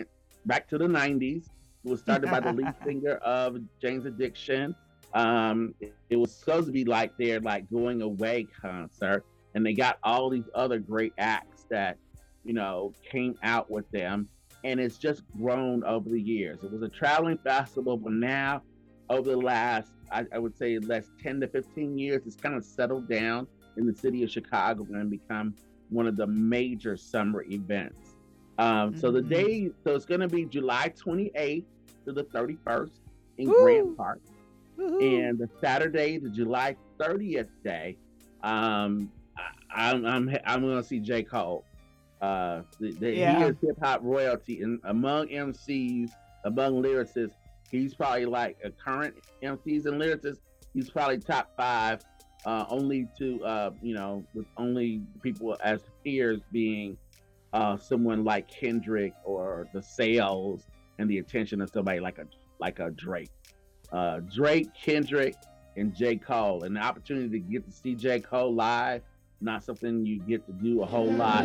back 0.46 0.68
to 0.68 0.78
the 0.78 0.86
90s. 0.86 1.46
It 1.84 1.90
was 1.90 2.00
started 2.00 2.30
by 2.30 2.38
the 2.38 2.52
lead 2.52 2.74
singer 2.84 3.14
of 3.14 3.58
Jane's 3.82 4.06
Addiction. 4.06 4.76
Um, 5.14 5.74
it, 5.80 5.94
it, 6.10 6.16
was 6.16 6.32
supposed 6.32 6.66
to 6.66 6.72
be 6.72 6.84
like 6.84 7.16
their 7.18 7.40
like 7.40 7.68
going 7.70 8.02
away 8.02 8.46
concert, 8.60 9.24
and 9.54 9.64
they 9.64 9.74
got 9.74 9.98
all 10.02 10.30
these 10.30 10.48
other 10.54 10.78
great 10.78 11.12
acts 11.18 11.66
that 11.70 11.96
you 12.44 12.54
know 12.54 12.92
came 13.10 13.36
out 13.42 13.70
with 13.70 13.90
them, 13.90 14.28
and 14.64 14.80
it's 14.80 14.98
just 14.98 15.22
grown 15.36 15.84
over 15.84 16.08
the 16.08 16.20
years. 16.20 16.58
It 16.62 16.72
was 16.72 16.82
a 16.82 16.88
traveling 16.88 17.38
festival, 17.38 17.96
but 17.96 18.12
now 18.12 18.62
over 19.10 19.30
the 19.30 19.36
last 19.36 19.92
I, 20.10 20.24
I 20.32 20.38
would 20.38 20.56
say 20.56 20.78
last 20.78 21.10
10 21.22 21.40
to 21.40 21.48
15 21.48 21.98
years, 21.98 22.22
it's 22.26 22.36
kind 22.36 22.54
of 22.54 22.64
settled 22.64 23.08
down 23.08 23.46
in 23.76 23.86
the 23.86 23.94
city 23.94 24.22
of 24.22 24.30
Chicago 24.30 24.86
and 24.90 25.10
become 25.10 25.54
one 25.90 26.06
of 26.06 26.16
the 26.16 26.26
major 26.26 26.96
summer 26.96 27.44
events. 27.48 28.14
Um, 28.58 28.90
mm-hmm. 28.90 29.00
So 29.00 29.10
the 29.10 29.20
mm-hmm. 29.20 29.28
day, 29.28 29.70
so 29.84 29.94
it's 29.94 30.04
going 30.04 30.20
to 30.20 30.28
be 30.28 30.44
July 30.44 30.92
28th 31.04 31.64
to 32.06 32.12
the 32.12 32.24
31st 32.24 32.90
in 33.38 33.48
Woo! 33.48 33.62
Grant 33.62 33.96
Park, 33.96 34.20
Woo-hoo. 34.76 35.00
and 35.00 35.38
the 35.38 35.48
Saturday, 35.60 36.18
the 36.18 36.30
July 36.30 36.76
30th 36.98 37.48
day, 37.64 37.96
um, 38.42 39.10
I'm 39.78 40.28
I'm 40.44 40.62
going 40.62 40.76
to 40.76 40.82
see 40.82 41.00
J 41.00 41.22
Cole. 41.22 41.64
Uh, 42.20 42.62
the, 42.80 42.92
the, 42.92 43.12
yeah. 43.12 43.38
He 43.38 43.44
is 43.44 43.56
hip 43.62 43.78
hop 43.80 44.00
royalty, 44.02 44.62
and 44.62 44.80
among 44.84 45.28
MCs, 45.28 46.10
among 46.44 46.82
lyricists, 46.82 47.34
he's 47.70 47.94
probably 47.94 48.26
like 48.26 48.58
a 48.64 48.70
current 48.70 49.14
MCs 49.42 49.86
and 49.86 50.00
lyricists. 50.00 50.40
He's 50.74 50.90
probably 50.90 51.18
top 51.18 51.56
five 51.56 52.00
uh, 52.44 52.64
only 52.68 53.08
to 53.18 53.44
uh, 53.44 53.70
you 53.82 53.94
know 53.94 54.24
with 54.34 54.46
only 54.56 55.02
people 55.22 55.56
as 55.62 55.80
peers 56.04 56.40
being 56.52 56.96
uh, 57.52 57.76
someone 57.76 58.24
like 58.24 58.48
Kendrick 58.48 59.14
or 59.24 59.68
the 59.72 59.82
sales 59.82 60.66
and 60.98 61.08
the 61.08 61.18
attention 61.18 61.60
of 61.60 61.70
somebody 61.70 62.00
like 62.00 62.18
a 62.18 62.26
like 62.60 62.78
a 62.78 62.90
Drake. 62.90 63.30
Uh, 63.92 64.20
Drake, 64.20 64.68
Kendrick, 64.74 65.34
and 65.76 65.94
J. 65.94 66.16
Cole, 66.16 66.64
and 66.64 66.76
the 66.76 66.80
opportunity 66.80 67.28
to 67.28 67.38
get 67.38 67.64
to 67.64 67.72
see 67.72 67.94
J. 67.94 68.20
Cole 68.20 68.54
live, 68.54 69.02
not 69.40 69.62
something 69.64 70.04
you 70.04 70.20
get 70.20 70.44
to 70.46 70.52
do 70.52 70.82
a 70.82 70.86
whole 70.86 71.12
lot. 71.12 71.44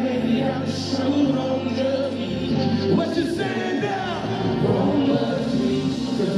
What 2.95 3.15
you 3.15 3.33
saying 3.33 3.81
now? 3.81 4.13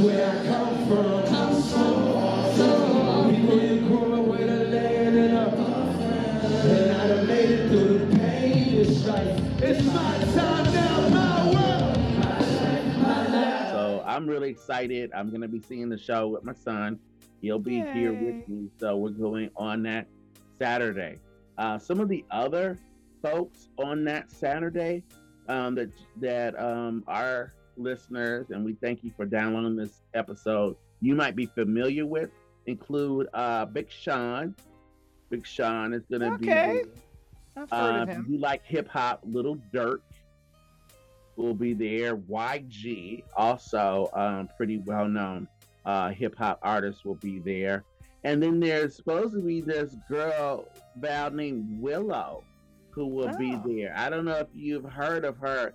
where 0.02 0.28
I 0.28 0.46
come 0.46 0.88
from. 0.88 1.26
So 13.70 14.02
I'm 14.06 14.26
really 14.26 14.50
excited. 14.50 15.10
I'm 15.14 15.30
gonna 15.30 15.48
be 15.48 15.60
seeing 15.60 15.88
the 15.88 15.98
show 15.98 16.28
with 16.28 16.44
my 16.44 16.54
son. 16.54 16.98
He'll 17.42 17.58
be 17.58 17.76
Yay. 17.76 17.92
here 17.92 18.12
with 18.12 18.48
me. 18.48 18.68
So 18.78 18.96
we're 18.96 19.10
going 19.10 19.50
on 19.56 19.82
that 19.84 20.08
Saturday. 20.58 21.18
Uh, 21.58 21.78
some 21.78 22.00
of 22.00 22.08
the 22.08 22.24
other 22.30 22.78
folks 23.22 23.68
on 23.78 24.04
that 24.04 24.30
Saturday 24.30 25.02
um, 25.48 25.74
that 25.74 25.90
that 26.16 26.58
um, 26.60 27.04
are 27.06 27.52
listeners, 27.76 28.50
and 28.50 28.64
we 28.64 28.74
thank 28.74 29.02
you 29.04 29.10
for 29.16 29.24
downloading 29.24 29.76
this 29.76 30.02
episode. 30.14 30.76
You 31.00 31.14
might 31.14 31.36
be 31.36 31.46
familiar 31.46 32.06
with 32.06 32.30
include 32.66 33.28
uh, 33.34 33.64
Big 33.66 33.90
Sean. 33.90 34.54
Big 35.30 35.46
Sean 35.46 35.92
is 35.92 36.04
going 36.10 36.22
to 36.22 36.32
okay. 36.32 36.82
be. 36.84 36.90
I've 37.56 37.70
heard 37.70 37.94
uh, 37.94 38.02
of 38.02 38.08
him. 38.08 38.22
If 38.22 38.30
you 38.30 38.38
like 38.38 38.64
hip 38.64 38.88
hop, 38.88 39.20
Lil 39.24 39.56
Durk 39.72 40.00
will 41.36 41.54
be 41.54 41.72
there. 41.72 42.16
YG, 42.16 43.24
also 43.36 44.10
um, 44.14 44.48
pretty 44.56 44.78
well 44.78 45.08
known 45.08 45.48
uh, 45.84 46.10
hip 46.10 46.36
hop 46.36 46.58
artist, 46.62 47.04
will 47.04 47.14
be 47.14 47.38
there. 47.38 47.84
And 48.24 48.42
then 48.42 48.60
there's 48.60 48.94
supposed 48.96 49.34
to 49.34 49.40
be 49.40 49.60
this 49.60 49.96
girl 50.08 50.68
Val 50.98 51.30
named 51.30 51.80
Willow 51.80 52.44
who 52.90 53.06
will 53.06 53.30
oh. 53.32 53.38
be 53.38 53.56
there. 53.66 53.94
I 53.96 54.08
don't 54.08 54.24
know 54.24 54.36
if 54.36 54.48
you've 54.54 54.84
heard 54.84 55.24
of 55.24 55.36
her 55.38 55.74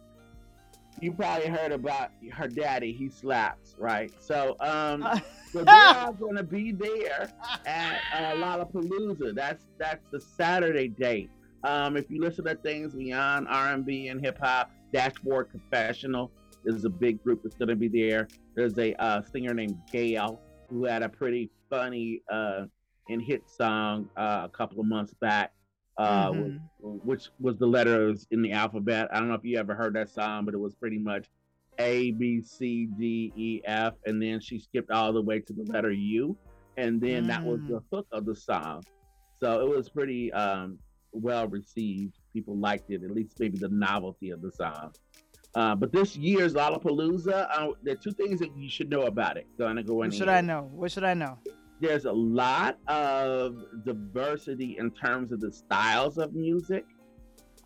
you 0.99 1.13
probably 1.13 1.47
heard 1.47 1.71
about 1.71 2.11
her 2.31 2.47
daddy. 2.47 2.91
He 2.91 3.09
slaps, 3.09 3.75
right? 3.77 4.11
So, 4.19 4.55
um, 4.59 5.07
so 5.51 5.63
they're 5.63 6.11
gonna 6.19 6.43
be 6.43 6.71
there 6.71 7.31
at 7.65 7.99
uh, 8.13 8.35
Lollapalooza. 8.35 9.33
That's 9.33 9.65
that's 9.77 10.05
the 10.11 10.19
Saturday 10.19 10.89
date. 10.89 11.29
Um, 11.63 11.95
if 11.95 12.09
you 12.09 12.19
listen 12.19 12.45
to 12.45 12.55
things 12.55 12.93
beyond 12.93 13.47
R&B 13.47 14.07
and 14.07 14.19
hip 14.19 14.39
hop, 14.41 14.71
Dashboard 14.91 15.51
Confessional 15.51 16.31
is 16.65 16.85
a 16.85 16.89
big 16.89 17.23
group 17.23 17.43
that's 17.43 17.55
gonna 17.55 17.75
be 17.75 17.87
there. 17.87 18.27
There's 18.55 18.77
a 18.77 18.93
uh, 19.01 19.21
singer 19.21 19.53
named 19.53 19.77
GAYLE 19.91 20.39
who 20.69 20.85
had 20.85 21.03
a 21.03 21.09
pretty 21.09 21.49
funny 21.69 22.21
uh, 22.31 22.65
and 23.12 23.22
hit 23.22 23.50
song 23.50 24.10
uh, 24.18 24.41
a 24.44 24.50
couple 24.50 24.80
of 24.80 24.86
months 24.86 25.13
back 25.15 25.53
uh, 25.98 26.32
mm-hmm. 26.32 26.58
which 27.03 27.30
was 27.39 27.58
the 27.58 27.65
letters 27.65 28.25
in 28.32 28.41
the 28.41 28.51
alphabet. 28.51 29.08
I 29.13 29.20
don't 29.20 29.27
know 29.27 29.36
if 29.36 29.44
you 29.44 29.58
ever 29.58 29.75
heard 29.75 29.94
that 29.96 30.10
song, 30.10 30.46
but 30.46 30.53
it 30.53 30.60
was 30.60 30.74
pretty 30.74 30.98
much 30.98 31.27
A, 31.80 32.12
B, 32.12 32.41
C, 32.41 32.88
D, 32.98 33.32
E, 33.36 33.62
F, 33.65 33.94
and 34.06 34.22
then 34.22 34.39
she 34.39 34.60
skipped 34.60 34.91
all 34.91 35.13
the 35.13 35.22
way 35.22 35.39
to 35.39 35.53
the 35.53 35.63
letter 35.72 35.91
U, 35.91 36.36
and 36.77 37.00
then 37.00 37.25
mm. 37.25 37.27
that 37.27 37.44
was 37.44 37.62
the 37.68 37.80
mm. 37.80 37.84
hook 37.91 38.08
of 38.12 38.25
the 38.25 38.36
song. 38.36 38.84
So 39.39 39.62
it 39.62 39.75
was 39.75 39.89
pretty 39.89 40.32
um, 40.34 40.80
well 41.12 41.48
received. 41.48 42.18
People 42.34 42.58
liked 42.58 42.89
it, 42.89 43.03
at 43.03 43.12
least 43.12 43.39
maybe 43.39 43.58
the 43.58 43.70
novelty 43.70 44.30
of 44.30 44.41
the 44.41 44.51
song. 44.51 44.94
Uh, 45.53 45.75
but 45.75 45.91
this 45.91 46.15
year's 46.15 46.53
Lollapalooza, 46.53 47.48
uh, 47.51 47.68
there 47.84 47.94
are 47.94 47.98
two 47.98 48.13
things 48.13 48.39
that 48.39 48.56
you 48.56 48.70
should 48.70 48.89
know 48.89 49.03
about 49.03 49.36
it. 49.36 49.46
Gonna 49.60 49.84
go 49.84 50.03
in. 50.03 50.10
What 50.10 50.13
should 50.18 50.30
I 50.30 50.39
know? 50.39 50.70
What 50.72 50.91
should 50.91 51.03
I 51.03 51.13
know? 51.13 51.38
There's 51.81 52.05
a 52.05 52.11
lot 52.11 52.77
of 52.88 53.57
diversity 53.83 54.77
in 54.77 54.91
terms 54.91 55.31
of 55.31 55.41
the 55.41 55.51
styles 55.51 56.19
of 56.19 56.33
music, 56.33 56.85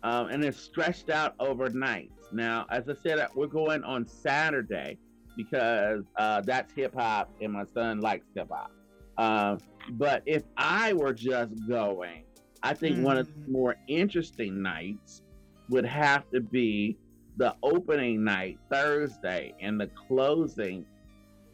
um, 0.02 0.28
and 0.28 0.42
it's 0.42 0.58
stretched 0.58 1.10
out 1.10 1.34
over 1.38 1.68
nights. 1.68 2.28
Now, 2.32 2.66
as 2.70 2.88
I 2.88 2.94
said, 2.94 3.26
we're 3.34 3.46
going 3.46 3.84
on 3.84 4.06
Saturday 4.06 4.98
because 5.36 6.04
uh, 6.16 6.40
that's 6.40 6.72
hip 6.72 6.94
hop, 6.94 7.30
and 7.42 7.52
my 7.52 7.64
son 7.74 8.00
likes 8.00 8.26
hip 8.34 8.48
hop. 8.50 8.72
Uh, 9.18 9.58
but 9.90 10.22
if 10.24 10.44
I 10.56 10.94
were 10.94 11.12
just 11.12 11.52
going, 11.68 12.24
I 12.62 12.72
think 12.72 12.96
mm-hmm. 12.96 13.04
one 13.04 13.18
of 13.18 13.26
the 13.26 13.32
mm-hmm. 13.32 13.52
more 13.52 13.76
interesting 13.86 14.62
nights 14.62 15.22
would 15.68 15.84
have 15.84 16.28
to 16.30 16.40
be 16.40 16.96
the 17.36 17.54
opening 17.62 18.24
night 18.24 18.58
Thursday 18.72 19.54
and 19.60 19.78
the 19.78 19.90
closing 20.08 20.86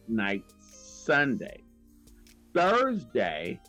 night 0.07 0.45
Sunday. 0.59 1.63
Thursday, 2.55 3.61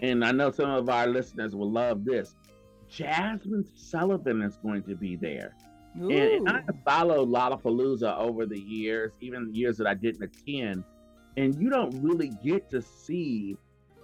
and 0.00 0.24
I 0.24 0.32
know 0.32 0.50
some 0.50 0.70
of 0.70 0.88
our 0.88 1.06
listeners 1.06 1.54
will 1.54 1.70
love 1.70 2.04
this. 2.04 2.34
Jazmine 2.90 3.66
Sullivan 3.74 4.42
is 4.42 4.56
going 4.56 4.82
to 4.84 4.94
be 4.94 5.16
there. 5.16 5.54
And, 5.94 6.12
and, 6.12 6.48
I 6.48 6.62
followed 6.84 7.30
Lollapalooza 7.30 8.18
over 8.18 8.44
the 8.44 8.60
years, 8.60 9.12
even 9.20 9.50
the 9.50 9.58
years 9.58 9.78
that 9.78 9.86
I 9.86 9.94
didn't 9.94 10.22
attend. 10.22 10.84
and 11.38 11.54
you 11.60 11.70
don't 11.70 12.02
really 12.02 12.32
get 12.44 12.68
to 12.70 12.82
see 12.82 13.56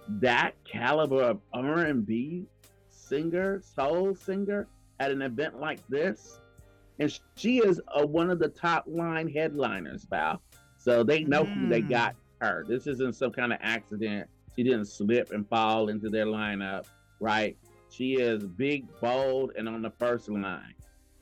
that 0.07 0.55
caliber 0.65 1.21
of 1.21 1.39
R&B 1.53 2.45
singer, 2.89 3.61
soul 3.61 4.15
singer 4.15 4.67
at 4.99 5.11
an 5.11 5.21
event 5.21 5.59
like 5.59 5.85
this. 5.87 6.39
And 6.99 7.19
she 7.35 7.59
is 7.59 7.81
a, 7.95 8.05
one 8.05 8.29
of 8.29 8.39
the 8.39 8.49
top 8.49 8.85
line 8.87 9.27
headliners, 9.27 10.05
Val. 10.09 10.41
So 10.77 11.03
they 11.03 11.23
know 11.23 11.43
mm. 11.43 11.53
who 11.53 11.69
they 11.69 11.81
mm. 11.81 11.89
got 11.89 12.15
her. 12.43 12.65
This 12.67 12.87
isn't 12.87 13.15
some 13.15 13.31
kind 13.31 13.53
of 13.53 13.59
accident. 13.61 14.29
She 14.55 14.63
didn't 14.63 14.85
slip 14.85 15.31
and 15.31 15.47
fall 15.47 15.89
into 15.89 16.09
their 16.09 16.25
lineup, 16.25 16.85
right? 17.19 17.57
She 17.89 18.13
is 18.13 18.43
big, 18.45 18.85
bold, 18.99 19.51
and 19.57 19.67
on 19.67 19.81
the 19.81 19.91
first 19.91 20.29
line. 20.29 20.73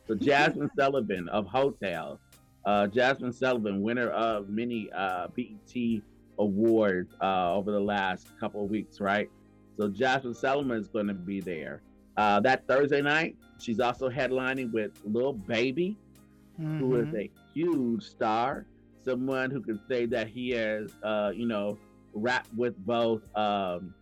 So 0.08 0.16
Jazmine 0.16 0.70
Sullivan 0.78 1.30
of 1.30 1.48
Tales, 1.82 2.20
uh, 2.66 2.88
Jazmine 2.88 3.34
Sullivan, 3.34 3.82
winner 3.82 4.10
of 4.10 4.50
many 4.50 4.90
uh, 4.92 5.28
BET 5.36 6.02
awards 6.40 7.14
uh, 7.22 7.54
over 7.54 7.72
the 7.72 7.80
last 7.80 8.38
couple 8.40 8.64
of 8.64 8.70
weeks, 8.70 9.00
right? 9.00 9.30
So 9.78 9.90
Jazmine 9.90 10.36
Sullivan 10.36 10.78
is 10.78 10.88
going 10.88 11.08
to 11.08 11.14
be 11.14 11.40
there. 11.40 11.82
Uh, 12.18 12.40
that 12.42 12.68
Thursday 12.68 13.02
night, 13.02 13.36
she's 13.60 13.80
also 13.80 14.10
headlining 14.10 14.72
with 14.72 14.92
Lil 15.06 15.34
Baby, 15.34 15.98
mm-hmm. 16.60 16.80
who 16.80 16.96
is 16.96 17.08
mm-hmm. 17.08 17.18
a 17.18 17.30
huge 17.54 18.04
star, 18.04 18.66
someone 19.04 19.52
who 19.52 19.62
can 19.62 19.80
say 19.90 20.06
that 20.08 20.28
he 20.28 20.50
has, 20.52 20.96
uh, 21.04 21.32
you 21.34 21.48
know, 21.48 21.78
rapped 22.14 22.54
with 22.56 22.78
both 22.86 23.22
um, 23.36 23.94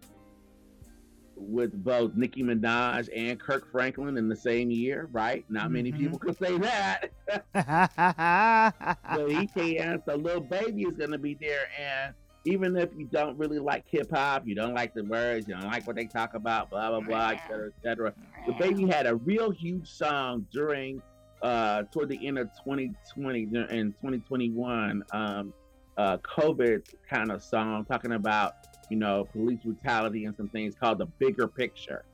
with 1.35 1.71
both 1.83 2.15
Nicki 2.15 2.43
Minaj 2.43 3.09
and 3.15 3.39
Kirk 3.39 3.71
Franklin 3.71 4.17
in 4.17 4.27
the 4.27 4.35
same 4.35 4.69
year, 4.69 5.07
right? 5.11 5.45
Not 5.49 5.65
mm-hmm. 5.65 5.73
many 5.73 5.91
people 5.91 6.19
can 6.19 6.35
say 6.35 6.57
that. 6.57 7.11
so 9.15 9.27
he 9.27 9.47
can. 9.47 10.01
So 10.05 10.15
Lil 10.15 10.41
Baby 10.41 10.83
is 10.83 10.97
going 10.97 11.11
to 11.11 11.17
be 11.17 11.35
there, 11.35 11.67
and 11.79 12.13
even 12.45 12.75
if 12.75 12.89
you 12.97 13.05
don't 13.05 13.37
really 13.37 13.59
like 13.59 13.85
hip 13.87 14.11
hop, 14.11 14.47
you 14.47 14.55
don't 14.55 14.73
like 14.73 14.93
the 14.93 15.03
words, 15.03 15.47
you 15.47 15.55
don't 15.55 15.67
like 15.67 15.87
what 15.87 15.95
they 15.95 16.05
talk 16.05 16.33
about, 16.33 16.69
blah 16.69 16.89
blah 16.89 17.01
blah, 17.01 17.29
etc. 17.29 17.47
cetera, 17.47 17.67
et 17.67 17.83
cetera. 17.83 18.13
The 18.47 18.53
baby 18.53 18.87
had 18.87 19.07
a 19.07 19.15
real 19.15 19.51
huge 19.51 19.89
song 19.89 20.45
during 20.51 21.01
uh 21.41 21.83
toward 21.91 22.09
the 22.09 22.27
end 22.27 22.37
of 22.37 22.49
2020 22.63 23.43
and 23.69 23.93
2021 23.95 25.03
um 25.11 25.53
uh 25.97 26.17
COVID 26.17 26.85
kind 27.09 27.31
of 27.31 27.43
song 27.43 27.85
talking 27.85 28.13
about, 28.13 28.53
you 28.89 28.97
know, 28.97 29.25
police 29.31 29.59
brutality 29.63 30.25
and 30.25 30.35
some 30.35 30.49
things 30.49 30.75
called 30.75 30.97
the 30.97 31.05
bigger 31.05 31.47
picture. 31.47 32.05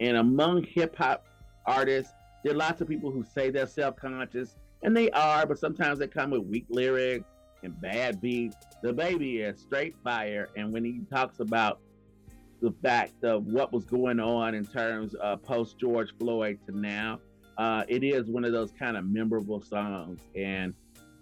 And 0.00 0.16
among 0.16 0.64
hip 0.64 0.96
hop 0.96 1.26
artists, 1.66 2.12
there 2.42 2.52
are 2.52 2.56
lots 2.56 2.80
of 2.80 2.88
people 2.88 3.10
who 3.10 3.24
say 3.24 3.50
they're 3.50 3.66
self-conscious, 3.66 4.56
and 4.82 4.94
they 4.94 5.10
are, 5.12 5.46
but 5.46 5.58
sometimes 5.58 5.98
they 5.98 6.06
come 6.06 6.30
with 6.30 6.42
weak 6.42 6.66
lyrics 6.68 7.24
and 7.62 7.80
bad 7.80 8.20
beats. 8.20 8.56
The 8.82 8.92
baby 8.92 9.38
is 9.38 9.60
straight 9.60 9.96
fire. 10.04 10.50
And 10.56 10.72
when 10.72 10.84
he 10.84 11.00
talks 11.10 11.40
about 11.40 11.80
the 12.60 12.72
fact 12.82 13.24
of 13.24 13.46
what 13.46 13.72
was 13.72 13.84
going 13.84 14.20
on 14.20 14.54
in 14.54 14.66
terms 14.66 15.14
of 15.14 15.42
post 15.42 15.78
George 15.78 16.12
Floyd 16.18 16.58
to 16.66 16.78
now, 16.78 17.20
uh, 17.56 17.84
it 17.88 18.02
is 18.02 18.28
one 18.28 18.44
of 18.44 18.52
those 18.52 18.72
kind 18.72 18.96
of 18.96 19.04
memorable 19.06 19.60
songs. 19.60 20.20
And 20.34 20.74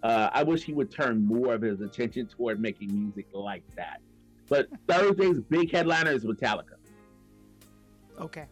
uh, 0.02 0.30
I 0.32 0.42
wish 0.42 0.64
he 0.64 0.72
would 0.72 0.90
turn 0.90 1.24
more 1.24 1.54
of 1.54 1.62
his 1.62 1.80
attention 1.80 2.26
toward 2.26 2.60
making 2.60 2.92
music 2.92 3.26
like 3.32 3.62
that. 3.76 4.00
But 4.48 4.68
Thursday's 4.88 5.40
big 5.40 5.70
headliner 5.72 6.10
is 6.12 6.24
Metallica. 6.24 6.76
Okay. 8.20 8.46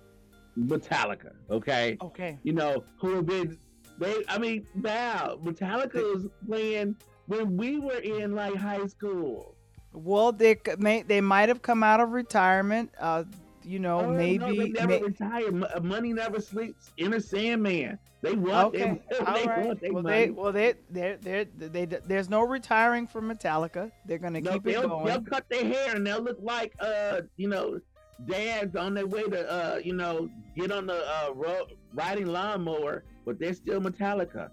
Metallica. 0.58 1.32
Okay. 1.50 1.96
Okay. 2.00 2.38
You 2.42 2.52
know 2.52 2.84
who 2.98 3.16
have 3.16 3.26
been 3.26 3.58
they? 3.98 4.16
I 4.28 4.38
mean, 4.38 4.66
now 4.74 5.38
Metallica 5.42 6.02
was 6.14 6.26
playing 6.46 6.96
when 7.26 7.56
we 7.56 7.78
were 7.78 7.98
in 7.98 8.34
like 8.34 8.54
high 8.56 8.86
school. 8.86 9.54
Well, 9.92 10.32
they 10.32 10.56
may 10.78 11.02
they 11.02 11.20
might 11.20 11.48
have 11.48 11.62
come 11.62 11.82
out 11.82 12.00
of 12.00 12.10
retirement. 12.10 12.92
Uh, 12.98 13.24
you 13.64 13.78
know, 13.78 14.00
oh, 14.00 14.10
maybe 14.10 14.38
no, 14.38 14.54
they 14.54 14.68
never 14.70 14.88
may, 14.88 15.02
retire. 15.02 15.64
Uh, 15.74 15.80
money 15.80 16.12
never 16.12 16.40
sleeps. 16.40 16.90
Enter 16.98 17.20
Sandman. 17.20 17.98
They 18.22 18.34
want 18.34 18.74
okay. 18.74 19.00
they 19.10 19.24
right. 19.24 19.66
want 19.66 19.82
well, 19.82 20.02
money. 20.02 20.26
They, 20.26 20.30
well, 20.30 20.52
they, 20.52 20.74
they, 20.90 21.16
they, 21.20 21.46
they, 21.56 21.84
there's 21.84 22.28
no 22.28 22.42
retiring 22.42 23.06
from 23.06 23.30
Metallica. 23.30 23.90
They're 24.06 24.18
gonna 24.18 24.40
no, 24.40 24.52
keep 24.52 24.66
it 24.66 24.82
going. 24.82 25.06
They'll 25.06 25.22
cut 25.22 25.48
their 25.48 25.64
hair 25.64 25.94
and 25.94 26.06
they'll 26.06 26.22
look 26.22 26.38
like, 26.42 26.74
uh, 26.80 27.22
you 27.36 27.48
know, 27.48 27.80
dads 28.26 28.76
on 28.76 28.94
their 28.94 29.06
way 29.06 29.22
to, 29.22 29.50
uh, 29.50 29.80
you 29.82 29.94
know, 29.94 30.28
get 30.56 30.70
on 30.70 30.86
the 30.86 31.06
uh, 31.06 31.32
road, 31.34 31.76
riding 31.94 32.26
lawnmower, 32.26 33.04
but 33.24 33.38
they're 33.38 33.54
still 33.54 33.80
Metallica. 33.80 34.50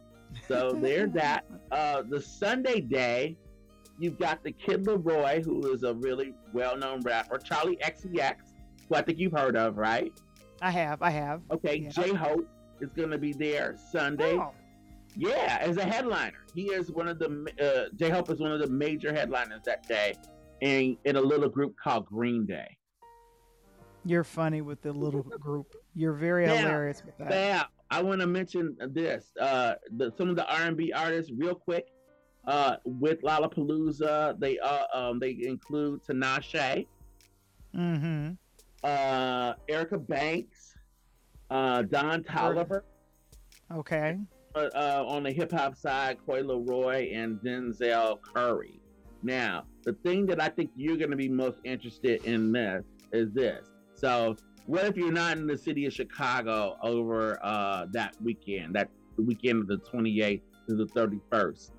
So 0.48 0.72
there's 0.72 1.12
that. 1.14 1.46
Uh, 1.72 2.04
the 2.08 2.22
Sunday 2.22 2.82
day, 2.82 3.36
you've 4.00 4.20
got 4.20 4.44
the 4.44 4.52
Kid 4.52 4.86
LAROI, 4.86 5.44
who 5.44 5.74
is 5.74 5.84
a 5.84 5.94
really 5.94 6.34
well-known 6.54 7.02
rapper. 7.02 7.38
Charli 7.38 7.80
XCX, 7.82 8.47
who 8.90 8.96
I 8.96 9.02
think 9.02 9.20
you've 9.20 9.34
heard 9.34 9.56
of, 9.56 9.78
right? 9.78 10.12
I 10.62 10.72
have. 10.72 11.02
I 11.02 11.10
have. 11.12 11.42
Okay. 11.52 11.78
Yeah. 11.78 11.90
J 11.90 12.14
Hope 12.14 12.48
is 12.82 12.90
going 12.94 13.12
to 13.12 13.18
be 13.18 13.34
there 13.34 13.76
Sunday. 13.92 14.38
Oh. 14.38 14.54
Yeah, 15.16 15.58
as 15.62 15.78
a 15.78 15.84
headliner. 15.84 16.46
He 16.54 16.66
is 16.66 16.92
one 16.92 17.08
of 17.08 17.18
the 17.18 17.52
uh, 17.62 17.96
J 17.96 18.10
Hope 18.10 18.30
is 18.30 18.40
one 18.40 18.52
of 18.52 18.60
the 18.60 18.68
major 18.68 19.14
headliners 19.14 19.62
that 19.66 19.88
day, 19.88 20.16
in 20.62 20.98
in 21.06 21.16
a 21.16 21.22
little 21.22 21.50
group 21.50 21.76
called 21.82 22.06
Green 22.06 22.46
Day. 22.46 22.78
You're 24.06 24.24
funny 24.24 24.62
with 24.62 24.82
the 24.82 24.94
little 24.94 25.24
group. 25.40 25.76
You're 25.96 26.14
very 26.14 26.46
now, 26.46 26.56
hilarious 26.56 27.04
with 27.04 27.18
that. 27.18 27.30
Now, 27.30 27.66
I 27.90 28.02
want 28.02 28.22
to 28.22 28.28
mention 28.28 28.78
this. 28.92 29.32
Uh, 29.40 29.76
the, 29.98 30.14
some 30.18 30.30
of 30.30 30.36
the 30.36 30.46
R&B 30.48 30.94
artists, 30.94 31.32
real 31.36 31.56
quick, 31.56 31.88
uh, 32.46 32.78
with 32.86 33.22
Lollapalooza, 33.22 34.40
they 34.40 34.58
uh, 34.60 34.86
um, 34.94 35.20
they 35.20 35.38
include 35.42 36.04
Tinashe, 36.04 36.86
mm-hmm. 37.76 38.32
Uh, 38.84 39.54
Erica 39.68 39.98
Banks, 39.98 40.76
uh, 41.50 41.82
Don 41.84 42.24
Toliver. 42.24 42.82
Okay. 43.74 44.18
Uh, 44.56 44.70
uh, 44.76 45.04
on 45.08 45.24
the 45.24 45.32
hip 45.32 45.52
hop 45.52 45.76
side, 45.76 46.18
Coi 46.26 46.42
Leray 46.42 47.16
and 47.16 47.40
Denzel 47.40 48.22
Curry. 48.22 48.80
Now, 49.24 49.66
the 49.84 49.94
thing 49.94 50.26
that 50.28 50.42
I 50.42 50.50
think 50.50 50.72
you're 50.76 50.98
going 50.98 51.12
to 51.12 51.18
be 51.18 51.30
most 51.30 51.60
interested 51.64 52.24
in 52.26 52.52
this 52.52 52.86
is 53.12 53.32
this. 53.34 53.66
So 53.96 54.36
what 54.68 54.86
if 54.86 54.96
you're 54.96 55.12
not 55.12 55.38
in 55.38 55.48
the 55.48 55.58
city 55.58 55.86
of 55.86 55.94
Chicago 55.94 56.78
over 56.84 57.40
uh, 57.44 57.88
that 57.92 58.16
weekend, 58.22 58.76
that 58.76 58.90
weekend 59.18 59.62
of 59.62 59.68
the 59.68 59.78
28th 59.78 60.42
to 60.68 60.76
the 60.76 60.86
31st? 60.88 61.72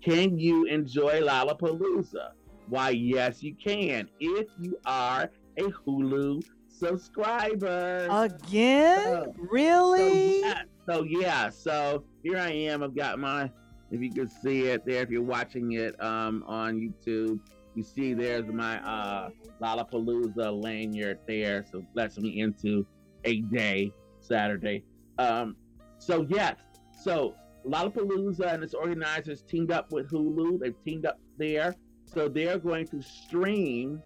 Can 0.00 0.38
you 0.38 0.64
enjoy 0.66 1.20
Lollapalooza? 1.20 2.30
Why, 2.68 2.90
yes, 2.90 3.42
you 3.42 3.54
can 3.54 4.08
if 4.20 4.46
you 4.60 4.78
are 4.86 5.30
a 5.58 5.62
Hulu 5.62 6.42
subscriber. 6.68 8.06
Again? 8.10 9.04
So, 9.04 9.34
really? 9.50 10.40
So 10.40 10.46
yeah, 10.46 10.62
so 10.86 11.02
yeah, 11.04 11.50
so 11.50 12.04
here 12.22 12.38
I 12.38 12.50
am. 12.50 12.82
I've 12.82 12.96
got 12.96 13.18
my, 13.18 13.50
if 13.90 14.00
you 14.00 14.12
can 14.12 14.28
see 14.28 14.62
it 14.62 14.84
there, 14.86 15.02
if 15.02 15.10
you're 15.10 15.22
watching 15.22 15.72
it 15.72 16.00
um, 16.02 16.44
on 16.46 16.76
YouTube, 16.76 17.40
you 17.74 17.82
see 17.82 18.14
there's 18.14 18.46
my 18.46 18.82
uh, 18.82 19.30
Lollapalooza 19.62 20.62
lanyard 20.62 21.18
there. 21.26 21.64
So 21.70 21.84
lets 21.94 22.18
me 22.18 22.40
into 22.40 22.86
a 23.24 23.40
day, 23.42 23.92
Saturday. 24.20 24.84
Um, 25.18 25.56
so 25.98 26.26
yes, 26.28 26.56
so 27.02 27.34
Lollapalooza 27.66 28.54
and 28.54 28.64
its 28.64 28.74
organizers 28.74 29.42
teamed 29.42 29.70
up 29.70 29.92
with 29.92 30.10
Hulu. 30.10 30.60
They've 30.60 30.82
teamed 30.84 31.06
up 31.06 31.18
there. 31.38 31.74
So 32.06 32.28
they're 32.28 32.58
going 32.58 32.86
to 32.88 33.00
stream 33.02 34.02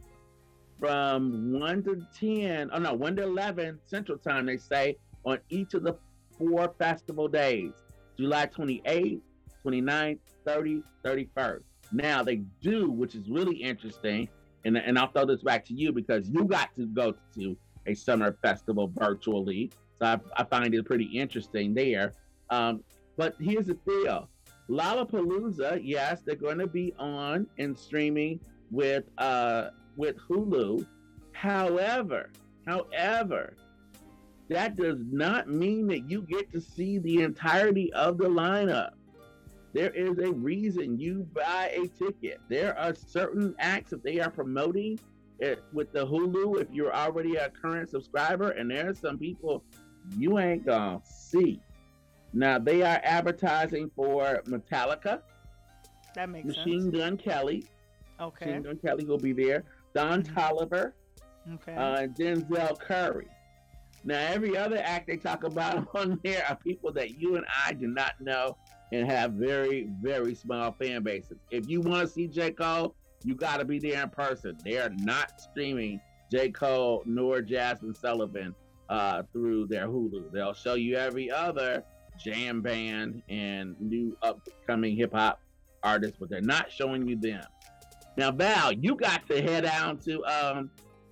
from 0.84 1.58
1 1.58 1.82
to 1.84 2.06
10, 2.18 2.68
oh 2.70 2.78
no, 2.78 2.92
1 2.92 3.16
to 3.16 3.22
11 3.22 3.78
Central 3.86 4.18
Time, 4.18 4.44
they 4.44 4.58
say, 4.58 4.98
on 5.24 5.38
each 5.48 5.72
of 5.72 5.82
the 5.82 5.94
four 6.36 6.74
festival 6.78 7.26
days 7.26 7.72
July 8.18 8.46
28th, 8.46 9.22
29th, 9.64 10.18
30th, 10.46 10.82
31st. 11.02 11.60
Now 11.92 12.22
they 12.22 12.42
do, 12.60 12.90
which 12.90 13.14
is 13.14 13.30
really 13.30 13.56
interesting, 13.56 14.28
and, 14.66 14.76
and 14.76 14.98
I'll 14.98 15.10
throw 15.10 15.24
this 15.24 15.42
back 15.42 15.64
to 15.66 15.74
you 15.74 15.90
because 15.90 16.28
you 16.28 16.44
got 16.44 16.74
to 16.76 16.86
go 16.86 17.14
to 17.34 17.56
a 17.86 17.94
summer 17.94 18.36
festival 18.42 18.92
virtually. 18.94 19.70
So 20.00 20.06
I, 20.06 20.20
I 20.36 20.44
find 20.44 20.74
it 20.74 20.84
pretty 20.84 21.04
interesting 21.04 21.72
there. 21.72 22.12
Um, 22.50 22.84
but 23.16 23.36
here's 23.40 23.66
the 23.66 23.78
deal 23.86 24.28
Lollapalooza, 24.68 25.80
yes, 25.82 26.20
they're 26.26 26.36
going 26.36 26.58
to 26.58 26.66
be 26.66 26.92
on 26.98 27.46
and 27.56 27.78
streaming 27.78 28.40
with 28.70 29.04
uh, 29.16 29.70
with 29.96 30.16
Hulu. 30.28 30.86
However, 31.32 32.30
however, 32.66 33.54
that 34.48 34.76
does 34.76 34.98
not 35.10 35.48
mean 35.48 35.86
that 35.88 36.08
you 36.10 36.22
get 36.22 36.50
to 36.52 36.60
see 36.60 36.98
the 36.98 37.22
entirety 37.22 37.92
of 37.92 38.18
the 38.18 38.28
lineup. 38.28 38.90
There 39.72 39.90
is 39.90 40.18
a 40.18 40.32
reason 40.32 41.00
you 41.00 41.26
buy 41.34 41.72
a 41.74 41.88
ticket. 41.88 42.40
There 42.48 42.78
are 42.78 42.94
certain 42.94 43.54
acts 43.58 43.90
that 43.90 44.04
they 44.04 44.20
are 44.20 44.30
promoting 44.30 45.00
it 45.40 45.64
with 45.72 45.92
the 45.92 46.06
Hulu 46.06 46.60
if 46.60 46.68
you're 46.72 46.94
already 46.94 47.36
a 47.36 47.50
current 47.50 47.90
subscriber, 47.90 48.50
and 48.50 48.70
there 48.70 48.90
are 48.90 48.94
some 48.94 49.18
people 49.18 49.64
you 50.16 50.38
ain't 50.38 50.64
gonna 50.64 51.00
see. 51.04 51.60
Now 52.32 52.58
they 52.58 52.82
are 52.82 53.00
advertising 53.02 53.90
for 53.96 54.42
Metallica. 54.46 55.22
That 56.14 56.28
makes 56.28 56.46
sense. 56.54 56.58
Machine 56.58 56.82
sense. 56.82 56.96
Gun 56.96 57.16
Kelly, 57.16 57.64
Okay. 58.20 58.46
Machine 58.46 58.62
Gun 58.62 58.76
Kelly 58.78 59.04
will 59.04 59.18
be 59.18 59.32
there. 59.32 59.64
Don 59.94 60.22
Mhm. 60.22 60.34
Toliver, 60.34 60.92
Okay. 61.54 61.74
uh, 61.74 62.06
Denzel 62.08 62.78
Curry. 62.78 63.28
Now, 64.04 64.18
every 64.18 64.56
other 64.56 64.78
act 64.82 65.06
they 65.06 65.16
talk 65.16 65.44
about 65.44 65.88
on 65.94 66.20
there 66.24 66.44
are 66.48 66.56
people 66.56 66.92
that 66.92 67.18
you 67.18 67.36
and 67.36 67.46
I 67.66 67.72
do 67.72 67.86
not 67.86 68.20
know 68.20 68.56
and 68.92 69.06
have 69.10 69.32
very, 69.32 69.88
very 70.02 70.34
small 70.34 70.72
fan 70.72 71.02
bases. 71.02 71.38
If 71.50 71.68
you 71.68 71.80
want 71.80 72.06
to 72.06 72.12
see 72.12 72.26
J. 72.28 72.50
Cole, 72.52 72.94
you 73.24 73.34
got 73.34 73.58
to 73.58 73.64
be 73.64 73.78
there 73.78 74.02
in 74.02 74.10
person. 74.10 74.58
They 74.62 74.78
are 74.78 74.90
not 74.90 75.40
streaming 75.40 76.00
J. 76.30 76.50
Cole 76.50 77.02
nor 77.06 77.40
Jazmine 77.40 77.96
Sullivan 77.96 78.54
uh, 78.90 79.22
through 79.32 79.66
their 79.68 79.88
Hulu. 79.88 80.30
They'll 80.30 80.52
show 80.52 80.74
you 80.74 80.96
every 80.96 81.30
other 81.30 81.82
jam 82.18 82.60
band 82.60 83.22
and 83.28 83.74
new 83.80 84.16
upcoming 84.22 84.96
hip 84.96 85.12
hop 85.14 85.40
artists, 85.82 86.16
but 86.20 86.28
they're 86.28 86.40
not 86.42 86.70
showing 86.70 87.08
you 87.08 87.16
them. 87.16 87.42
Now, 88.16 88.30
Val, 88.30 88.72
you 88.72 88.94
got 88.94 89.26
to 89.28 89.42
head 89.42 89.64
down 89.64 89.98
to 89.98 90.24
um, 90.24 90.70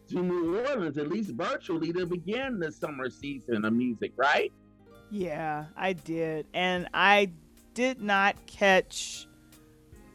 to 0.09 0.23
New 0.23 0.59
Orleans, 0.59 0.99
at 0.99 1.09
least 1.09 1.31
virtually, 1.31 1.93
to 1.93 2.07
begin 2.07 2.59
the 2.59 2.71
summer 2.71 3.11
season 3.11 3.65
of 3.65 3.73
music, 3.73 4.13
right? 4.17 4.53
Yeah, 5.11 5.67
I 5.77 5.93
did. 5.95 6.47
And 6.55 6.89
I 6.95 7.31
did 7.75 8.01
not 8.01 8.37
catch 8.47 9.27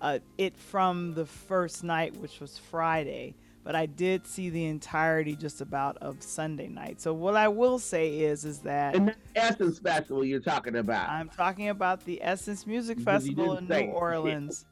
uh, 0.02 0.20
it 0.38 0.58
from 0.58 1.14
the 1.14 1.26
first 1.26 1.84
night, 1.84 2.16
which 2.18 2.40
was 2.40 2.58
Friday, 2.58 3.36
but 3.68 3.76
I 3.76 3.86
did 3.86 4.26
see 4.26 4.50
the 4.50 4.64
entirety 4.64 5.36
just 5.36 5.60
about 5.60 5.98
of 5.98 6.24
Sunday 6.24 6.70
night. 6.70 7.02
So 7.02 7.14
what 7.14 7.36
I 7.36 7.50
will 7.50 7.80
say 7.80 8.20
is 8.20 8.46
is 8.46 8.60
that 8.60 8.96
And 8.96 9.10
that 9.10 9.18
Essence 9.36 9.78
Festival 9.78 10.24
you're 10.24 10.40
talking 10.40 10.78
about. 10.78 11.10
I'm 11.10 11.28
talking 11.28 11.68
about 11.68 12.06
the 12.06 12.24
Essence 12.24 12.66
Music 12.66 12.98
Festival 12.98 13.58
in 13.58 13.68
New 13.68 13.76
it. 13.76 13.90
Orleans. 13.90 14.64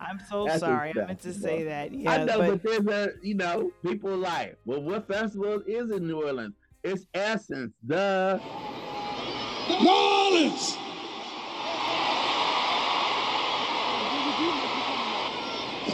I'm 0.00 0.18
so 0.28 0.46
Essence 0.48 0.62
sorry. 0.62 0.92
I 0.96 1.06
meant 1.06 1.20
to 1.20 1.32
say 1.32 1.62
that. 1.62 1.92
I 1.92 2.24
know, 2.24 2.38
but 2.38 2.62
but, 2.64 2.84
there's 2.84 2.86
a, 2.88 3.12
you 3.22 3.34
know, 3.36 3.70
people 3.84 4.16
like, 4.16 4.56
well, 4.64 4.82
what 4.82 5.06
festival 5.06 5.62
is 5.64 5.92
in 5.92 6.08
New 6.08 6.20
Orleans? 6.20 6.56
It's 6.82 7.06
Essence, 7.14 7.72
the 7.86 8.40
New 9.68 9.88
Orleans! 9.88 10.76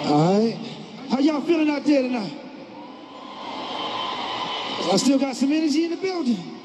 All 0.06 0.40
right. 0.40 0.76
How 1.10 1.18
y'all 1.18 1.42
feeling 1.42 1.68
out 1.68 1.84
there 1.84 2.00
tonight? 2.00 2.45
I 4.92 4.96
still 4.98 5.18
got 5.18 5.34
some 5.34 5.52
energy 5.52 5.84
in 5.84 5.90
the 5.90 5.96
building. 5.96 6.56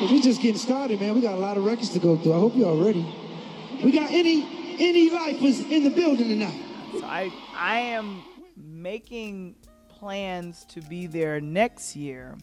But 0.00 0.10
we 0.10 0.20
just 0.20 0.40
getting 0.40 0.58
started, 0.58 1.00
man. 1.00 1.14
We 1.14 1.20
got 1.20 1.34
a 1.34 1.38
lot 1.38 1.56
of 1.56 1.64
records 1.64 1.90
to 1.90 1.98
go 1.98 2.16
through. 2.16 2.32
I 2.32 2.38
hope 2.38 2.56
y'all 2.56 2.82
ready. 2.82 3.06
We 3.84 3.92
got 3.92 4.10
any 4.10 4.76
any 4.78 5.10
lifers 5.10 5.60
in 5.60 5.84
the 5.84 5.90
building 5.90 6.28
tonight. 6.28 6.62
So 6.92 7.04
I 7.04 7.32
I 7.54 7.80
am 7.80 8.22
making 8.56 9.56
plans 9.88 10.64
to 10.66 10.80
be 10.82 11.06
there 11.06 11.40
next 11.40 11.96
year. 11.96 12.38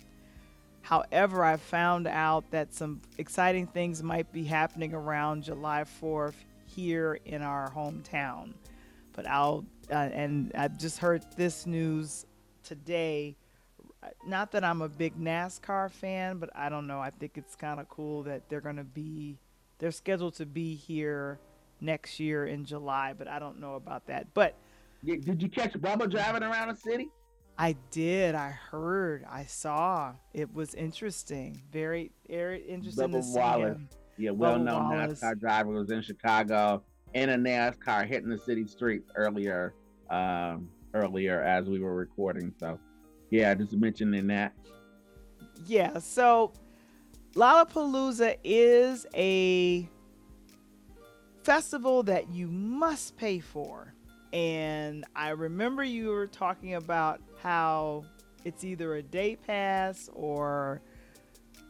However, 0.82 1.44
I 1.44 1.58
found 1.58 2.06
out 2.06 2.52
that 2.52 2.74
some 2.74 3.02
exciting 3.18 3.66
things 3.66 4.04
might 4.04 4.32
be 4.32 4.44
happening 4.44 4.94
around 4.94 5.44
July 5.44 5.84
4th 6.02 6.36
here 6.66 7.18
in 7.26 7.42
our 7.42 7.72
hometown. 7.72 8.54
But 9.14 9.28
I'll 9.28 9.66
uh, 9.90 9.96
and 9.96 10.52
I 10.56 10.68
just 10.68 11.00
heard 11.00 11.26
this 11.36 11.66
news 11.66 12.26
today. 12.64 13.36
Not 14.26 14.52
that 14.52 14.64
I'm 14.64 14.82
a 14.82 14.90
big 14.90 15.18
NASCAR 15.20 15.92
fan, 15.92 16.38
but 16.38 16.50
I 16.56 16.70
don't 16.70 16.88
know. 16.88 17.00
I 17.00 17.10
think 17.10 17.34
it's 17.38 17.56
kind 17.56 17.80
of 17.80 17.88
cool 17.90 18.24
that 18.24 18.50
they're 18.50 18.62
going 18.62 18.78
to 18.78 18.84
be 18.84 19.38
they're 19.80 19.92
scheduled 19.92 20.36
to 20.36 20.46
be 20.46 20.76
here 20.76 21.40
next 21.82 22.20
year 22.20 22.46
in 22.46 22.66
July, 22.66 23.14
but 23.18 23.28
I 23.28 23.40
don't 23.40 23.60
know 23.60 23.76
about 23.76 24.08
that. 24.08 24.34
But 24.34 24.56
Yeah, 25.04 25.16
Did 25.24 25.42
you 25.42 25.50
catch 25.50 25.74
Bubba 25.74 26.10
driving 26.10 26.44
around 26.44 26.70
the 26.70 26.76
city? 26.76 27.10
I 27.58 27.76
did. 27.92 28.36
I 28.36 28.50
heard. 28.50 29.26
I 29.30 29.46
saw. 29.46 30.14
It 30.34 30.54
was 30.54 30.74
interesting. 30.76 31.62
Very, 31.72 32.12
very 32.30 32.62
interesting 32.64 33.12
to 33.12 33.18
Bubba 33.18 33.24
see 33.24 33.40
Wallace. 33.40 33.78
him. 33.78 33.90
Yeah, 34.18 34.32
well-known 34.32 34.92
NASCAR 34.92 35.40
driver 35.40 35.72
was 35.72 35.92
in 35.92 36.02
Chicago 36.02 36.84
in 37.14 37.30
a 37.30 37.38
NASCAR 37.38 38.06
hitting 38.08 38.30
the 38.30 38.38
city 38.38 38.66
streets 38.68 39.10
earlier, 39.16 39.74
um, 40.10 40.70
earlier 40.94 41.42
as 41.42 41.68
we 41.68 41.80
were 41.80 41.96
recording. 41.96 42.54
So, 42.60 42.80
yeah, 43.30 43.54
just 43.54 43.74
mentioning 43.74 44.28
that. 44.28 44.54
Yeah. 45.66 46.00
So, 46.00 46.54
Lollapalooza 47.36 48.38
is 48.44 49.06
a 49.16 49.90
festival 51.44 52.04
that 52.04 52.30
you 52.30 52.48
must 52.48 53.18
pay 53.18 53.40
for. 53.40 53.94
And 54.34 55.06
I 55.16 55.30
remember 55.30 55.84
you 55.84 56.10
were 56.10 56.28
talking 56.28 56.76
about 56.76 57.22
how 57.42 58.04
it's 58.44 58.64
either 58.64 58.96
a 58.96 59.02
day 59.02 59.36
pass 59.38 60.10
or 60.14 60.82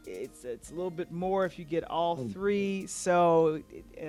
it's 0.08 0.46
it's 0.46 0.72
a 0.72 0.74
little 0.74 0.92
bit 0.92 1.12
more 1.12 1.46
if 1.46 1.58
you 1.60 1.66
get 1.66 1.84
all 1.84 2.16
Hmm. 2.16 2.28
three. 2.30 2.88
So, 2.88 3.62
uh, 4.02 4.06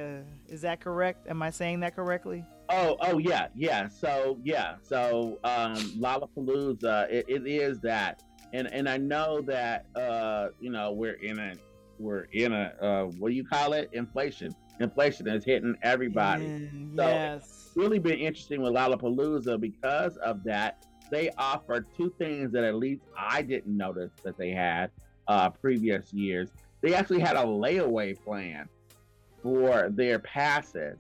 is 0.49 0.63
that 0.63 0.81
correct? 0.81 1.27
Am 1.29 1.43
I 1.43 1.51
saying 1.51 1.81
that 1.81 1.95
correctly? 1.97 2.45
Oh, 2.69 2.97
oh 3.01 3.19
yeah, 3.19 3.49
yeah. 3.55 3.89
So 3.89 4.39
yeah, 4.43 4.77
so 4.83 5.39
um, 5.45 5.75
Lollapalooza, 5.99 7.09
it, 7.11 7.27
it 7.29 7.47
is 7.47 7.79
that, 7.81 8.23
and 8.53 8.67
and 8.73 8.89
I 8.89 8.97
know 8.97 9.41
that 9.43 9.87
uh, 9.95 10.49
you 10.61 10.71
know 10.71 10.93
we're 10.93 11.15
in 11.15 11.39
a 11.39 11.55
we're 11.99 12.25
in 12.33 12.53
a 12.53 12.73
uh, 12.81 13.05
what 13.19 13.29
do 13.29 13.35
you 13.35 13.45
call 13.45 13.73
it? 13.73 13.89
Inflation. 13.93 14.55
Inflation 14.81 15.27
is 15.29 15.45
hitting 15.45 15.75
everybody. 15.83 16.45
Mm, 16.45 16.97
So- 16.97 17.07
yes. 17.09 17.63
Really 17.77 17.99
been 17.99 18.19
interesting 18.19 18.63
with 18.63 18.73
Lollapalooza 18.73 19.61
because 19.61 20.17
of 20.19 20.43
that. 20.45 20.87
They 21.11 21.29
offer 21.37 21.83
two 21.95 22.11
things 22.19 22.51
that 22.53 22.65
at 22.65 22.75
least 22.77 23.03
I 23.19 23.43
didn't 23.43 23.77
notice 23.77 24.13
that 24.25 24.39
they 24.39 24.51
had 24.51 24.91
uh, 25.29 25.51
previous 25.51 26.11
years. 26.13 26.49
They 26.81 26.95
actually 26.95 27.21
had 27.21 27.37
a 27.37 27.43
layaway 27.43 28.19
plan 28.25 28.67
for 29.43 29.91
their 29.91 30.19
passes, 30.21 30.97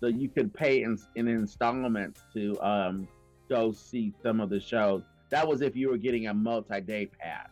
so 0.00 0.06
you 0.06 0.28
could 0.28 0.52
pay 0.52 0.82
in, 0.82 0.98
in 1.14 1.28
installments 1.28 2.20
to 2.34 2.58
um, 2.60 3.08
go 3.48 3.72
see 3.72 4.12
some 4.22 4.40
of 4.40 4.50
the 4.50 4.60
shows. 4.60 5.02
That 5.30 5.46
was 5.46 5.62
if 5.62 5.74
you 5.76 5.90
were 5.90 5.96
getting 5.96 6.26
a 6.28 6.34
multi-day 6.34 7.06
pass. 7.06 7.48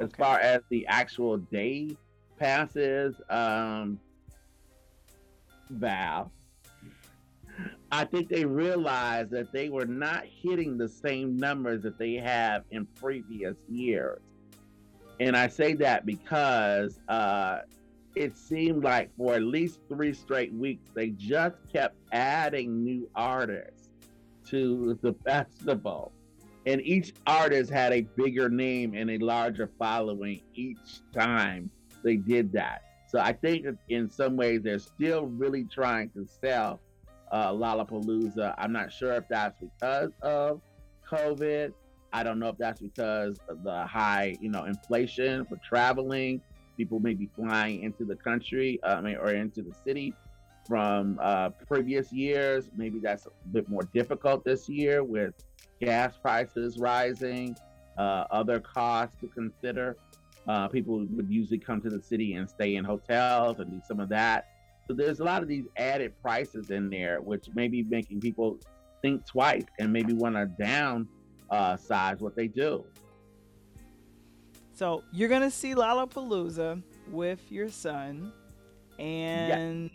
As 0.00 0.10
far 0.16 0.38
as 0.40 0.62
the 0.70 0.86
actual 0.86 1.36
day 1.36 1.90
passes, 2.38 3.20
um, 3.28 4.00
Val, 5.70 6.32
I 7.90 8.04
think 8.04 8.28
they 8.28 8.44
realized 8.44 9.30
that 9.32 9.52
they 9.52 9.68
were 9.68 9.84
not 9.84 10.24
hitting 10.24 10.78
the 10.78 10.88
same 10.88 11.36
numbers 11.36 11.82
that 11.82 11.98
they 11.98 12.14
have 12.14 12.64
in 12.70 12.86
previous 12.86 13.56
years. 13.68 14.20
And 15.20 15.36
I 15.36 15.48
say 15.48 15.74
that 15.74 16.06
because 16.06 16.98
uh, 17.08 17.58
it 18.14 18.36
seemed 18.36 18.84
like 18.84 19.10
for 19.16 19.34
at 19.34 19.42
least 19.42 19.80
three 19.88 20.12
straight 20.12 20.52
weeks, 20.52 20.90
they 20.94 21.10
just 21.10 21.56
kept 21.72 21.96
adding 22.12 22.84
new 22.84 23.08
artists 23.14 23.88
to 24.48 24.98
the 25.02 25.12
festival. 25.24 26.12
And 26.66 26.80
each 26.82 27.14
artist 27.26 27.70
had 27.70 27.92
a 27.92 28.02
bigger 28.02 28.48
name 28.48 28.94
and 28.94 29.10
a 29.10 29.18
larger 29.18 29.70
following 29.78 30.42
each 30.54 31.00
time 31.12 31.70
they 32.04 32.16
did 32.16 32.52
that. 32.52 32.82
So 33.08 33.18
I 33.18 33.32
think 33.32 33.66
in 33.88 34.08
some 34.08 34.36
ways 34.36 34.62
they're 34.62 34.78
still 34.78 35.26
really 35.26 35.64
trying 35.64 36.10
to 36.10 36.26
sell 36.26 36.80
uh, 37.30 37.50
Lollapalooza. 37.52 38.54
I'm 38.58 38.72
not 38.72 38.92
sure 38.92 39.12
if 39.14 39.24
that's 39.28 39.58
because 39.60 40.12
of 40.22 40.60
COVID. 41.10 41.72
I 42.12 42.22
don't 42.22 42.38
know 42.38 42.48
if 42.48 42.58
that's 42.58 42.80
because 42.80 43.38
of 43.48 43.62
the 43.64 43.84
high, 43.86 44.36
you 44.40 44.50
know, 44.50 44.64
inflation 44.64 45.44
for 45.46 45.56
traveling. 45.56 46.40
People 46.76 47.00
may 47.00 47.14
be 47.14 47.28
flying 47.36 47.82
into 47.82 48.04
the 48.04 48.16
country, 48.16 48.80
uh, 48.82 49.02
or 49.20 49.30
into 49.30 49.62
the 49.62 49.74
city 49.84 50.14
from 50.66 51.18
uh, 51.22 51.50
previous 51.66 52.12
years. 52.12 52.70
Maybe 52.76 52.98
that's 52.98 53.26
a 53.26 53.30
bit 53.52 53.68
more 53.68 53.82
difficult 53.94 54.44
this 54.44 54.68
year 54.68 55.04
with 55.04 55.34
gas 55.80 56.16
prices 56.16 56.78
rising, 56.78 57.56
uh, 57.98 58.24
other 58.30 58.60
costs 58.60 59.16
to 59.20 59.28
consider. 59.28 59.96
Uh, 60.48 60.68
people 60.68 61.06
would 61.10 61.30
usually 61.30 61.58
come 61.58 61.80
to 61.80 61.90
the 61.90 62.02
city 62.02 62.34
and 62.34 62.48
stay 62.48 62.76
in 62.76 62.84
hotels 62.84 63.60
and 63.60 63.70
do 63.70 63.80
some 63.86 64.00
of 64.00 64.08
that. 64.08 64.48
So 64.88 64.94
there's 64.94 65.20
a 65.20 65.24
lot 65.24 65.42
of 65.42 65.48
these 65.48 65.66
added 65.76 66.20
prices 66.20 66.70
in 66.70 66.90
there, 66.90 67.20
which 67.20 67.48
may 67.54 67.68
be 67.68 67.84
making 67.84 68.20
people 68.20 68.58
think 69.00 69.24
twice 69.26 69.64
and 69.78 69.92
maybe 69.92 70.12
want 70.12 70.34
to 70.34 70.46
down 70.46 71.08
uh, 71.50 71.76
what 72.18 72.34
they 72.34 72.48
do. 72.48 72.84
So 74.74 75.04
you're 75.12 75.28
gonna 75.28 75.50
see 75.50 75.74
Lollapalooza 75.74 76.82
with 77.10 77.40
your 77.50 77.68
son, 77.68 78.32
and 78.98 79.90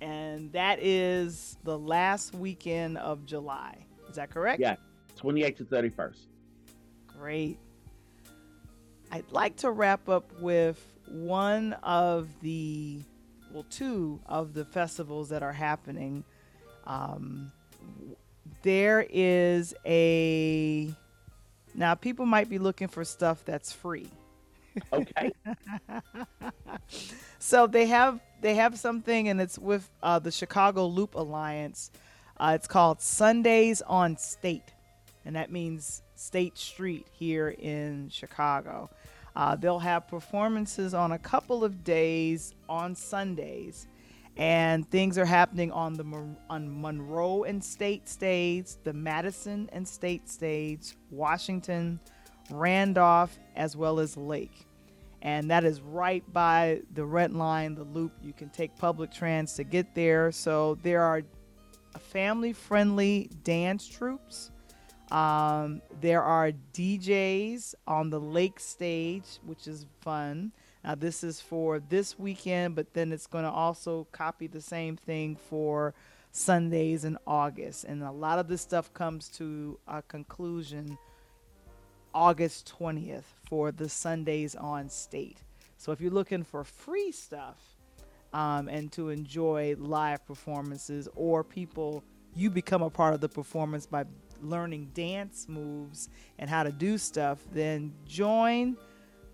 and 0.00 0.52
that 0.52 0.78
is 0.80 1.56
the 1.64 1.78
last 1.78 2.34
weekend 2.34 2.98
of 2.98 3.24
July. 3.24 3.78
Is 4.08 4.16
that 4.16 4.30
correct? 4.30 4.60
Yeah. 4.60 4.76
28th 5.16 5.56
to 5.58 5.64
31st. 5.64 6.18
Great. 7.06 7.58
I'd 9.12 9.30
like 9.30 9.56
to 9.58 9.70
wrap 9.70 10.08
up 10.08 10.32
with 10.40 10.84
one 11.06 11.74
of 11.82 12.28
the, 12.40 13.00
well, 13.52 13.66
two 13.70 14.20
of 14.26 14.54
the 14.54 14.64
festivals 14.64 15.28
that 15.28 15.42
are 15.42 15.52
happening. 15.52 16.24
Um, 16.84 17.52
there 18.62 19.06
is 19.08 19.74
a 19.86 20.92
now 21.74 21.94
people 21.94 22.26
might 22.26 22.48
be 22.48 22.58
looking 22.58 22.88
for 22.88 23.04
stuff 23.04 23.44
that's 23.44 23.72
free. 23.72 24.08
Okay. 24.92 25.32
so 27.38 27.66
they 27.66 27.86
have 27.86 28.20
they 28.40 28.54
have 28.54 28.78
something 28.78 29.28
and 29.28 29.40
it's 29.40 29.58
with 29.58 29.88
uh, 30.02 30.18
the 30.18 30.30
Chicago 30.30 30.86
Loop 30.86 31.14
Alliance. 31.14 31.90
Uh, 32.38 32.52
it's 32.54 32.66
called 32.66 33.00
Sundays 33.00 33.82
on 33.82 34.16
State, 34.16 34.72
and 35.24 35.36
that 35.36 35.52
means 35.52 36.02
State 36.14 36.58
Street 36.58 37.06
here 37.12 37.50
in 37.50 38.08
Chicago. 38.08 38.90
Uh, 39.34 39.56
they'll 39.56 39.78
have 39.78 40.08
performances 40.08 40.94
on 40.94 41.12
a 41.12 41.18
couple 41.18 41.64
of 41.64 41.84
days 41.84 42.54
on 42.68 42.94
Sundays, 42.94 43.86
and 44.36 44.88
things 44.90 45.18
are 45.18 45.24
happening 45.24 45.70
on 45.70 45.94
the 45.94 46.04
on 46.48 46.80
Monroe 46.80 47.44
and 47.44 47.62
State 47.62 48.08
stage, 48.08 48.68
the 48.84 48.92
Madison 48.92 49.68
and 49.72 49.86
State 49.86 50.28
stage, 50.28 50.96
Washington, 51.10 52.00
Randolph, 52.50 53.38
as 53.56 53.76
well 53.76 54.00
as 54.00 54.16
Lake. 54.16 54.66
And 55.20 55.50
that 55.50 55.64
is 55.64 55.80
right 55.80 56.24
by 56.32 56.80
the 56.94 57.04
red 57.04 57.32
line, 57.32 57.74
the 57.74 57.84
loop. 57.84 58.12
You 58.22 58.32
can 58.32 58.48
take 58.48 58.76
public 58.76 59.12
trans 59.12 59.54
to 59.54 59.64
get 59.64 59.94
there. 59.94 60.32
So 60.32 60.78
there 60.82 61.02
are 61.02 61.22
family 62.00 62.52
friendly 62.52 63.30
dance 63.44 63.86
troops. 63.86 64.50
Um, 65.12 65.82
there 66.00 66.22
are 66.22 66.52
DJs 66.72 67.74
on 67.86 68.10
the 68.10 68.18
lake 68.18 68.58
stage, 68.58 69.38
which 69.44 69.68
is 69.68 69.86
fun. 70.00 70.52
Now, 70.84 70.96
this 70.96 71.22
is 71.22 71.40
for 71.40 71.78
this 71.78 72.18
weekend, 72.18 72.74
but 72.74 72.92
then 72.92 73.12
it's 73.12 73.26
going 73.26 73.44
to 73.44 73.50
also 73.50 74.06
copy 74.10 74.48
the 74.48 74.60
same 74.60 74.96
thing 74.96 75.36
for 75.36 75.94
Sundays 76.32 77.04
in 77.04 77.18
August. 77.26 77.84
And 77.84 78.02
a 78.02 78.10
lot 78.10 78.38
of 78.38 78.48
this 78.48 78.62
stuff 78.62 78.92
comes 78.92 79.28
to 79.30 79.78
a 79.86 80.02
conclusion 80.02 80.98
August 82.14 82.72
20th 82.78 83.24
for 83.44 83.70
the 83.70 83.88
Sundays 83.88 84.54
on 84.54 84.88
State. 84.88 85.38
So 85.76 85.92
if 85.92 86.00
you're 86.00 86.10
looking 86.10 86.42
for 86.42 86.64
free 86.64 87.12
stuff 87.12 87.58
um, 88.32 88.68
and 88.68 88.90
to 88.92 89.10
enjoy 89.10 89.76
live 89.78 90.26
performances 90.26 91.08
or 91.14 91.44
people, 91.44 92.02
you 92.34 92.50
become 92.50 92.82
a 92.82 92.90
part 92.90 93.14
of 93.14 93.20
the 93.20 93.28
performance 93.28 93.86
by 93.86 94.04
learning 94.42 94.90
dance 94.94 95.46
moves 95.48 96.08
and 96.38 96.50
how 96.50 96.62
to 96.62 96.72
do 96.72 96.98
stuff, 96.98 97.40
then 97.52 97.92
join 98.06 98.76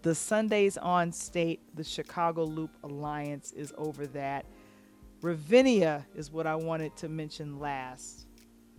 the 0.03 0.15
Sundays 0.15 0.77
on 0.77 1.13
State. 1.13 1.61
The 1.75 1.85
Chicago 1.85 2.45
Loop 2.45 2.71
Alliance 2.83 3.53
is 3.53 3.73
over 3.77 4.07
that. 4.09 4.47
Ravinia 5.23 6.07
is 6.15 6.31
what 6.31 6.47
I 6.47 6.55
wanted 6.55 6.97
to 6.99 7.09
mention 7.09 7.59
last. 7.59 8.27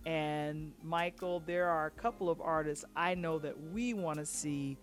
And 0.06 0.72
Michael, 0.82 1.40
there 1.40 1.68
are 1.68 1.86
a 1.86 1.90
couple 1.90 2.30
of 2.30 2.40
artists 2.40 2.84
I 2.96 3.14
know 3.14 3.38
that 3.38 3.54
we 3.70 3.92
want 3.92 4.18
to 4.18 4.24
see 4.24 4.78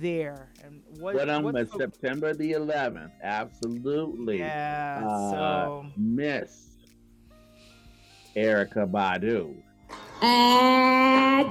there. 0.00 0.48
And 0.64 0.82
what? 0.98 1.14
But 1.14 1.28
on 1.28 1.44
the, 1.52 1.68
September 1.76 2.32
the 2.32 2.52
11th, 2.52 3.10
absolutely. 3.22 4.38
Yeah. 4.38 5.02
Uh, 5.06 5.30
so 5.30 5.86
Miss 5.96 6.78
Erykah 8.34 8.90
Badu. 8.90 9.54
I 10.22 11.44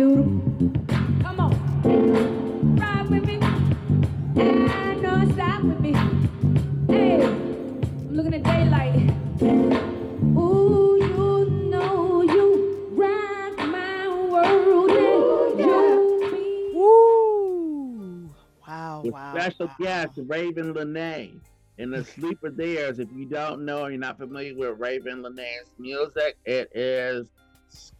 wow, 19.13 19.33
special 19.33 19.67
wow. 19.67 19.75
guest 19.79 20.19
Raven 20.27 20.73
Lenae. 20.73 21.39
And 21.79 21.91
the 21.91 22.03
sleeper 22.03 22.51
there 22.51 22.91
is, 22.91 22.99
if 22.99 23.09
you 23.15 23.25
don't 23.25 23.65
know, 23.65 23.87
you're 23.87 23.99
not 23.99 24.19
familiar 24.19 24.55
with 24.55 24.79
Raven 24.79 25.23
Lenae's 25.23 25.71
music, 25.79 26.37
it 26.45 26.69
is 26.75 27.27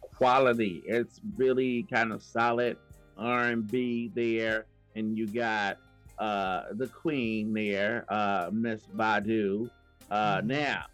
quality. 0.00 0.82
It's 0.86 1.20
really 1.36 1.84
kind 1.84 2.12
of 2.12 2.22
solid 2.22 2.76
R&B 3.18 4.12
there, 4.14 4.66
and 4.94 5.18
you 5.18 5.26
got 5.26 5.78
uh, 6.18 6.64
the 6.72 6.86
Queen 6.86 7.52
there, 7.52 8.04
uh, 8.08 8.50
Miss 8.52 8.82
Badu. 8.94 9.68
Uh, 10.10 10.36
mm-hmm. 10.36 10.46
Now, 10.46 10.84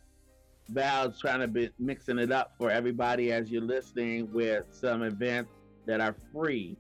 Val's 0.71 1.21
trying 1.21 1.41
to 1.41 1.49
be 1.49 1.71
mixing 1.79 2.19
it 2.19 2.33
up 2.33 2.55
for 2.57 2.71
everybody 2.71 3.33
as 3.33 3.51
you're 3.51 3.61
listening 3.61 4.33
with 4.33 4.65
some 4.71 5.03
events 5.03 5.51
that 5.87 6.01
are 6.01 6.15
free. 6.33 6.77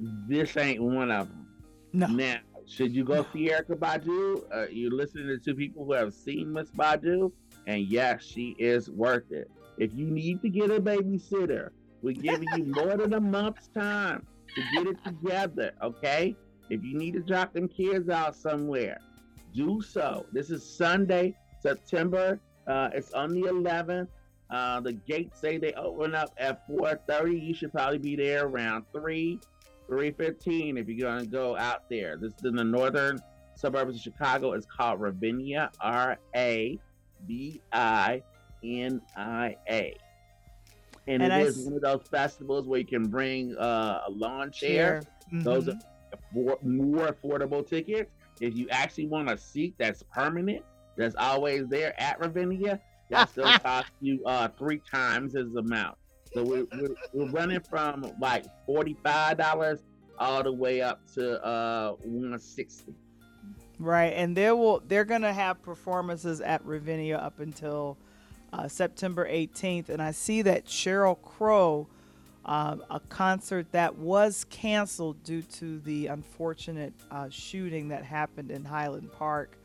This 0.00 0.56
ain't 0.56 0.82
one 0.82 1.10
of 1.10 1.28
them. 1.28 1.46
No. 1.92 2.06
Now, 2.08 2.38
should 2.66 2.94
you 2.94 3.04
go 3.04 3.24
see 3.32 3.48
Erykah 3.48 3.78
Badu? 3.78 4.42
Uh, 4.52 4.66
you're 4.70 4.90
listening 4.90 5.28
to 5.28 5.38
two 5.38 5.54
people 5.54 5.84
who 5.84 5.92
have 5.92 6.12
seen 6.12 6.52
Miss 6.52 6.70
Badu, 6.70 7.30
and 7.66 7.82
yes, 7.82 8.24
she 8.24 8.56
is 8.58 8.90
worth 8.90 9.30
it. 9.30 9.50
If 9.78 9.94
you 9.94 10.06
need 10.06 10.42
to 10.42 10.48
get 10.48 10.70
a 10.70 10.80
babysitter, 10.80 11.70
we're 12.02 12.14
giving 12.14 12.48
you 12.56 12.64
more 12.74 12.96
than 12.96 13.14
a 13.14 13.20
month's 13.20 13.68
time 13.68 14.26
to 14.54 14.62
get 14.74 14.86
it 14.86 15.04
together, 15.04 15.72
okay? 15.82 16.34
If 16.68 16.82
you 16.82 16.98
need 16.98 17.12
to 17.12 17.20
drop 17.20 17.52
them 17.52 17.68
kids 17.68 18.08
out 18.08 18.34
somewhere, 18.34 18.98
do 19.54 19.80
so. 19.80 20.26
This 20.32 20.50
is 20.50 20.64
Sunday, 20.64 21.36
September. 21.60 22.40
Uh, 22.66 22.90
it's 22.92 23.12
on 23.12 23.32
the 23.32 23.42
11th. 23.42 24.08
Uh, 24.50 24.80
the 24.80 24.92
gates 24.92 25.40
say 25.40 25.58
they 25.58 25.72
open 25.74 26.14
up 26.14 26.30
at 26.38 26.66
4:30. 26.68 27.40
You 27.40 27.54
should 27.54 27.72
probably 27.72 27.98
be 27.98 28.16
there 28.16 28.46
around 28.46 28.84
three. 28.92 29.40
315 29.86 30.76
if 30.76 30.88
you're 30.88 31.08
going 31.08 31.24
to 31.24 31.30
go 31.30 31.56
out 31.56 31.88
there. 31.88 32.16
This 32.16 32.32
is 32.38 32.44
in 32.44 32.56
the 32.56 32.64
northern 32.64 33.20
suburbs 33.54 33.96
of 33.96 34.00
Chicago. 34.00 34.52
It's 34.52 34.66
called 34.66 35.00
Ravinia, 35.00 35.70
R 35.80 36.18
A 36.34 36.78
V 37.26 37.60
I 37.72 38.22
N 38.64 39.00
I 39.16 39.56
A. 39.70 39.96
And, 41.08 41.22
and 41.22 41.32
it 41.32 41.36
I 41.36 41.40
is 41.42 41.58
s- 41.58 41.64
one 41.64 41.74
of 41.74 41.82
those 41.82 42.02
festivals 42.10 42.66
where 42.66 42.80
you 42.80 42.86
can 42.86 43.06
bring 43.08 43.56
uh, 43.56 44.02
a 44.08 44.10
lawn 44.10 44.50
chair. 44.50 45.02
Mm-hmm. 45.28 45.42
Those 45.42 45.68
are 45.68 45.78
more 46.62 47.08
affordable 47.08 47.66
tickets. 47.66 48.10
If 48.40 48.54
you 48.56 48.68
actually 48.70 49.06
want 49.06 49.30
a 49.30 49.38
seat 49.38 49.74
that's 49.78 50.02
permanent, 50.02 50.64
that's 50.96 51.14
always 51.16 51.68
there 51.68 51.98
at 52.00 52.18
Ravinia, 52.20 52.80
that 53.10 53.30
still 53.30 53.58
costs 53.62 53.92
you 54.00 54.24
uh, 54.26 54.48
three 54.58 54.80
times 54.90 55.36
as 55.36 55.46
amount. 55.54 55.96
So 56.36 56.42
we're, 56.42 56.66
we're, 56.78 56.94
we're 57.14 57.30
running 57.30 57.60
from 57.60 58.12
like 58.20 58.44
$45 58.68 59.80
all 60.18 60.42
the 60.42 60.52
way 60.52 60.82
up 60.82 61.00
to 61.14 61.42
uh 61.42 61.92
160 62.02 62.94
right 63.78 64.12
and 64.14 64.36
they 64.36 64.50
will 64.52 64.82
they're 64.86 65.04
gonna 65.04 65.32
have 65.32 65.62
performances 65.62 66.42
at 66.42 66.64
ravinia 66.64 67.16
up 67.16 67.40
until 67.40 67.96
uh, 68.52 68.68
september 68.68 69.26
18th 69.26 69.88
and 69.90 70.02
i 70.02 70.10
see 70.10 70.40
that 70.42 70.66
Sheryl 70.66 71.20
Crow 71.20 71.86
uh, 72.44 72.76
a 72.90 73.00
concert 73.00 73.72
that 73.72 73.96
was 73.96 74.44
canceled 74.48 75.22
due 75.22 75.42
to 75.42 75.80
the 75.80 76.06
unfortunate 76.06 76.94
uh, 77.10 77.28
shooting 77.30 77.88
that 77.88 78.04
happened 78.04 78.50
in 78.50 78.64
highland 78.64 79.10
park 79.12 79.58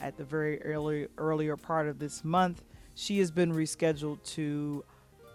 at 0.00 0.16
the 0.18 0.24
very 0.24 0.62
early 0.62 1.08
earlier 1.16 1.56
part 1.56 1.88
of 1.88 1.98
this 1.98 2.24
month 2.24 2.62
she 2.94 3.18
has 3.18 3.30
been 3.30 3.52
rescheduled 3.52 4.22
to 4.24 4.84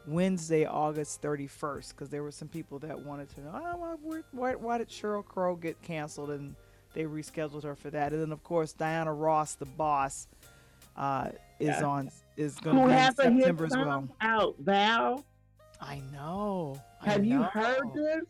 Wednesday, 0.08 0.66
August 0.66 1.22
31st, 1.22 1.90
because 1.90 2.10
there 2.10 2.24
were 2.24 2.32
some 2.32 2.48
people 2.48 2.80
that 2.80 3.00
wanted 3.00 3.30
to 3.36 3.42
know, 3.42 3.52
oh, 3.54 3.98
why, 4.02 4.22
why, 4.32 4.56
why 4.56 4.78
did 4.78 4.90
Sheryl 4.90 5.26
Crow 5.26 5.56
get 5.56 5.82
canceled? 5.82 6.32
And 6.32 6.56
they 6.94 7.04
rescheduled 7.04 7.64
her 7.64 7.76
for 7.76 7.90
that. 7.90 8.14
And 8.14 8.22
then, 8.22 8.32
of 8.32 8.44
course, 8.44 8.74
Diana 8.74 9.14
Ross, 9.14 9.56
the 9.56 9.66
boss, 9.66 10.28
uh, 10.96 11.30
is 11.60 11.68
yes. 11.68 11.84
on 11.84 12.12
is 12.38 12.56
going 12.60 12.78
to 12.78 12.86
be 12.88 12.94
in 12.94 13.14
September 13.14 13.66
as 13.66 13.72
well. 13.72 14.08
Out, 14.22 14.56
Val. 14.60 15.26
I 15.82 16.02
know. 16.12 16.82
Have 17.02 17.22
I 17.22 17.24
you 17.24 17.44
heard 17.44 17.94
this? 17.94 18.24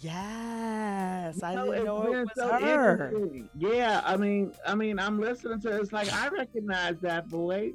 Yes, 0.00 1.42
I 1.42 1.54
didn't 1.54 1.84
know 1.84 2.02
it 2.02 2.10
was 2.10 2.28
so 2.34 2.48
her. 2.48 3.12
Yeah, 3.56 4.02
I 4.04 4.16
mean, 4.16 4.52
I 4.66 4.74
mean, 4.74 4.98
I'm 4.98 5.18
listening 5.18 5.60
to 5.60 5.76
it. 5.76 5.80
It's 5.80 5.92
like 5.92 6.12
I 6.12 6.28
recognize 6.28 6.98
that 7.00 7.26
voice. 7.26 7.74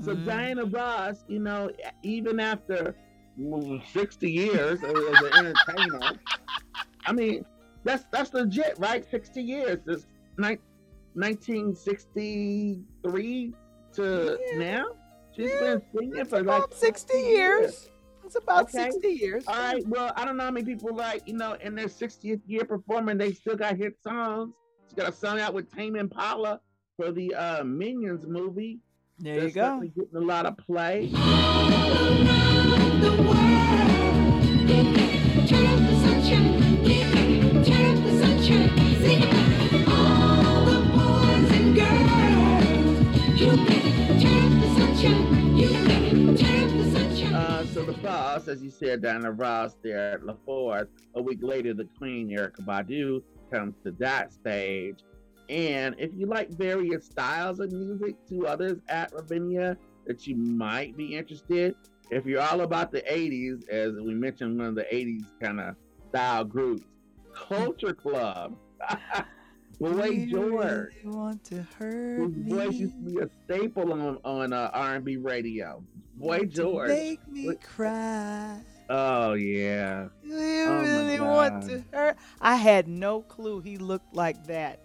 So 0.00 0.14
mm. 0.14 0.24
Diana 0.24 0.64
Ross, 0.64 1.22
you 1.28 1.38
know, 1.38 1.70
even 2.02 2.40
after 2.40 2.96
60 3.92 4.30
years 4.30 4.82
as 4.82 4.92
an 4.92 5.16
entertainer, 5.34 6.18
I 7.06 7.12
mean, 7.12 7.44
that's 7.84 8.06
that's 8.10 8.32
legit, 8.32 8.78
right? 8.78 9.04
60 9.10 9.42
years. 9.42 9.80
It's 9.86 10.06
ni- 10.38 10.56
1963 11.14 13.52
to 13.94 14.38
yeah. 14.40 14.58
now. 14.58 14.86
She's 15.36 15.50
yeah. 15.50 15.60
been 15.60 15.82
singing 15.94 16.24
for 16.24 16.42
like 16.42 16.64
60 16.70 17.16
years. 17.16 17.28
years. 17.28 17.90
It's 18.24 18.36
about 18.36 18.62
okay. 18.62 18.90
60 18.90 19.08
years. 19.08 19.44
All 19.46 19.56
right. 19.56 19.86
Well, 19.86 20.12
I 20.16 20.24
don't 20.24 20.36
know 20.36 20.44
how 20.44 20.50
many 20.50 20.64
people 20.64 20.94
like, 20.94 21.22
you 21.26 21.34
know, 21.34 21.56
in 21.60 21.74
their 21.74 21.88
60th 21.88 22.40
year 22.46 22.64
performing, 22.64 23.18
they 23.18 23.32
still 23.32 23.56
got 23.56 23.76
hit 23.76 23.96
songs. 24.02 24.54
She 24.88 24.96
got 24.96 25.08
a 25.08 25.12
song 25.12 25.40
out 25.40 25.54
with 25.54 25.74
Tame 25.74 25.96
Impala 25.96 26.60
for 26.96 27.12
the 27.12 27.34
uh, 27.34 27.64
Minions 27.64 28.26
movie. 28.26 28.78
There 29.18 29.44
you 29.44 29.50
go. 29.52 29.80
Getting 29.80 30.16
a 30.16 30.20
lot 30.20 30.46
of 30.46 30.56
play. 30.58 31.04
You 31.04 31.16
can 34.68 35.46
turn 35.46 35.66
up 35.66 35.78
the 35.90 35.96
sunshine. 36.00 36.84
You 36.84 37.04
can 37.12 37.64
turn 37.64 37.96
up 37.96 38.04
the 38.04 38.12
sunshine. 38.20 38.70
Sing 39.00 39.22
it. 39.22 39.88
All 39.88 40.64
the 40.64 40.80
boys 40.90 41.50
and 41.56 41.74
girls. 41.76 43.40
You 43.40 43.50
can 43.66 44.20
turn 44.20 44.42
up 44.44 44.54
the 44.60 44.68
sunshine. 44.80 45.56
You 45.56 45.68
can 45.68 46.36
turn 46.36 46.64
up 46.64 46.72
the 46.72 46.90
sunshine. 46.98 47.34
Uh, 47.34 47.66
so 47.66 47.84
the 47.84 47.92
boss, 47.92 48.48
as 48.48 48.62
you 48.62 48.70
said, 48.70 49.02
Diana 49.02 49.30
Ross 49.30 49.76
there 49.82 50.14
at 50.14 50.24
La 50.24 50.34
Force. 50.44 50.88
A 51.14 51.22
week 51.22 51.38
later, 51.42 51.74
the 51.74 51.88
Queen 51.98 52.28
Erykah 52.28 52.64
Badu 52.66 53.22
comes 53.52 53.74
to 53.84 53.92
that 53.98 54.32
stage. 54.32 54.98
And 55.52 55.94
if 55.98 56.10
you 56.16 56.24
like 56.26 56.48
various 56.50 57.04
styles 57.04 57.60
of 57.60 57.70
music, 57.72 58.16
two 58.26 58.46
others 58.46 58.78
at 58.88 59.12
Ravinia 59.12 59.76
that 60.06 60.26
you 60.26 60.34
might 60.34 60.96
be 60.96 61.14
interested. 61.14 61.74
If 62.10 62.24
you're 62.24 62.40
all 62.40 62.62
about 62.62 62.90
the 62.90 63.02
80s, 63.02 63.68
as 63.68 63.92
we 64.00 64.14
mentioned, 64.14 64.56
one 64.58 64.68
of 64.68 64.74
the 64.74 64.84
80s 64.90 65.26
kind 65.42 65.60
of 65.60 65.76
style 66.08 66.44
groups, 66.44 66.84
Culture 67.34 67.92
Club. 67.92 68.56
Boy 69.78 70.04
You 70.06 70.26
George. 70.30 70.94
really 71.04 71.16
want 71.16 71.44
to 71.44 71.66
hurt 71.78 72.20
His 72.20 72.36
me. 72.36 72.50
voice 72.52 72.74
used 72.74 72.94
to 72.94 73.10
be 73.12 73.18
a 73.18 73.28
staple 73.44 73.92
on, 73.92 74.18
on 74.24 74.52
uh, 74.52 74.70
R&B 74.72 75.16
radio. 75.18 75.82
Boy 76.16 76.44
George. 76.46 76.88
Make 76.88 77.26
me 77.28 77.46
What- 77.48 77.60
cry. 77.62 78.58
Oh 78.88 79.32
yeah. 79.34 80.08
You 80.22 80.34
Oh, 80.68 80.80
really 80.82 81.20
want 81.20 81.68
to 81.68 81.84
hurt. 81.92 82.16
I 82.40 82.56
had 82.56 82.88
no 82.88 83.22
clue 83.22 83.60
he 83.60 83.76
looked 83.78 84.14
like 84.14 84.46
that. 84.46 84.80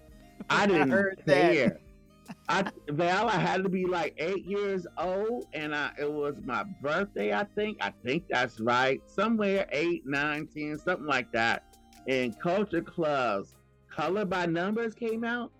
I 0.49 0.67
didn't 0.67 0.89
heard 0.91 1.21
that. 1.25 1.53
care. 1.53 1.79
I 2.49 2.69
Val, 2.89 3.29
I 3.29 3.37
had 3.37 3.63
to 3.63 3.69
be 3.69 3.85
like 3.85 4.13
eight 4.17 4.45
years 4.45 4.85
old, 4.97 5.47
and 5.53 5.73
I 5.73 5.91
it 5.99 6.11
was 6.11 6.41
my 6.43 6.63
birthday. 6.81 7.33
I 7.33 7.45
think. 7.55 7.77
I 7.81 7.93
think 8.03 8.25
that's 8.29 8.59
right. 8.59 9.01
Somewhere 9.05 9.67
eight, 9.71 10.05
nine, 10.05 10.47
ten, 10.47 10.77
something 10.77 11.05
like 11.05 11.31
that. 11.31 11.63
And 12.07 12.37
Culture 12.39 12.81
Clubs, 12.81 13.55
Color 13.89 14.25
by 14.25 14.45
Numbers 14.45 14.93
came 14.93 15.23
out, 15.23 15.51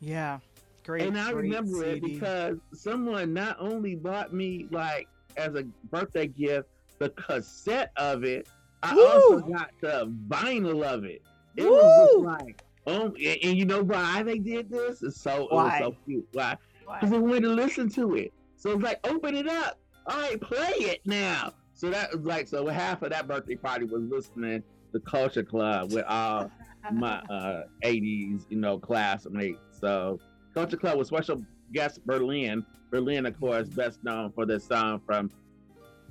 Yeah, 0.00 0.38
great. 0.84 1.02
and 1.06 1.18
I 1.18 1.32
great 1.32 1.44
remember 1.44 1.84
it 1.84 2.02
because 2.02 2.58
someone 2.74 3.32
not 3.32 3.56
only 3.58 3.94
bought 3.94 4.32
me 4.34 4.66
like 4.70 5.08
as 5.36 5.54
a 5.54 5.64
birthday 5.90 6.26
gift 6.26 6.68
the 6.98 7.10
cassette 7.10 7.92
of 7.96 8.24
it, 8.24 8.46
I 8.82 8.92
also 8.94 9.40
got 9.40 9.70
the 9.80 10.12
vinyl 10.28 10.82
of 10.82 11.04
it. 11.04 11.22
It 11.56 11.64
was 11.64 12.10
just 12.10 12.18
like, 12.24 12.62
oh, 12.86 13.06
and, 13.06 13.38
and 13.42 13.58
you 13.58 13.64
know 13.64 13.82
why 13.82 14.22
they 14.22 14.38
did 14.38 14.70
this? 14.70 15.02
It's 15.02 15.20
so 15.20 15.48
Why? 15.50 15.78
it 15.78 15.80
was 15.84 15.94
so 15.94 15.96
cute. 16.04 16.28
Why? 16.32 16.56
Because 16.94 17.10
they 17.10 17.18
wanted 17.18 17.42
to 17.42 17.48
listen 17.50 17.88
to 17.90 18.14
it. 18.16 18.32
So 18.56 18.70
it's 18.72 18.82
like, 18.82 19.06
open 19.06 19.34
it 19.36 19.48
up. 19.48 19.78
All 20.06 20.18
right, 20.20 20.40
play 20.40 20.72
it 20.78 21.00
now. 21.04 21.52
So 21.74 21.90
that 21.90 22.12
was 22.12 22.24
like, 22.24 22.48
so 22.48 22.66
half 22.68 23.02
of 23.02 23.10
that 23.10 23.26
birthday 23.28 23.56
party 23.56 23.84
was 23.84 24.02
listening 24.04 24.62
to 24.92 25.00
Culture 25.00 25.42
Club 25.42 25.92
with 25.92 26.04
all 26.06 26.50
my 26.92 27.18
uh 27.30 27.64
80s, 27.84 28.44
you 28.48 28.56
know, 28.58 28.78
classmates. 28.78 29.58
So 29.80 30.18
Culture 30.54 30.76
Club 30.76 30.96
was 30.96 31.08
special 31.08 31.42
guest 31.72 32.04
Berlin. 32.06 32.64
Berlin, 32.90 33.26
of 33.26 33.38
course, 33.38 33.68
best 33.68 34.02
known 34.04 34.32
for 34.32 34.46
this 34.46 34.64
song 34.66 35.02
from, 35.04 35.30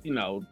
you 0.02 0.12
know, 0.12 0.42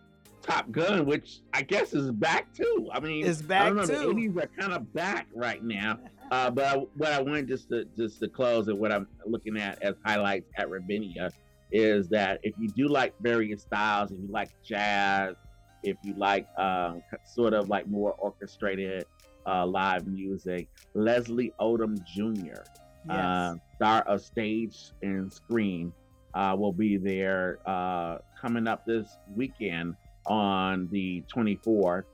Top 0.43 0.71
Gun, 0.71 1.07
which 1.07 1.41
I 1.53 1.63
guess 1.63 1.93
is 1.95 2.11
back 2.11 2.53
too. 2.55 2.89
I 2.93 3.01
mean, 3.01 3.27
It's 3.27 3.43
I 3.43 3.47
back 3.47 3.67
don't 3.69 3.77
know, 3.77 3.85
too. 3.87 4.15
the 4.15 4.29
80s 4.29 4.43
are 4.43 4.47
kind 4.61 4.73
of 4.73 4.93
back 4.95 5.27
right 5.35 5.63
now. 5.63 5.99
Uh, 6.31 6.51
but 6.51 6.65
I, 6.65 6.77
what 6.97 7.13
I 7.13 7.21
wanted 7.21 7.49
just 7.49 7.69
to 7.69 7.85
just 7.97 8.19
to 8.21 8.29
close 8.29 8.69
and 8.69 8.79
what 8.79 8.93
I'm 8.93 9.07
looking 9.27 9.57
at 9.59 9.83
as 9.83 9.95
highlights 10.05 10.51
at 10.57 10.69
Ravinia 10.69 11.31
is 11.71 12.09
that 12.09 12.41
if 12.43 12.55
you 12.59 12.69
do 12.71 12.89
like 12.89 13.15
various 13.21 13.63
styles, 13.63 14.11
if 14.11 14.19
you 14.21 14.29
like 14.31 14.51
jazz, 14.65 15.35
if 15.83 15.97
you 16.03 16.15
like 16.17 16.47
um, 16.59 17.03
sort 17.25 17.53
of 17.55 17.69
like 17.69 17.87
more 17.89 18.13
orchestrated 18.15 19.05
uh, 19.47 19.67
live 19.67 20.07
music, 20.07 20.69
Leslie 20.95 21.53
Odom 21.61 22.03
Jr., 22.05 22.63
Yes. 23.07 23.19
uh, 23.19 23.55
star 23.77 24.01
of 24.09 24.23
stage 24.23 24.93
and 25.03 25.31
screen, 25.31 25.93
uh, 26.33 26.57
will 26.59 26.73
be 26.73 26.97
there 26.97 27.59
uh, 27.67 28.17
coming 28.41 28.67
up 28.67 28.87
this 28.87 29.19
weekend 29.37 29.95
on 30.27 30.89
the 30.91 31.23
24th, 31.35 32.05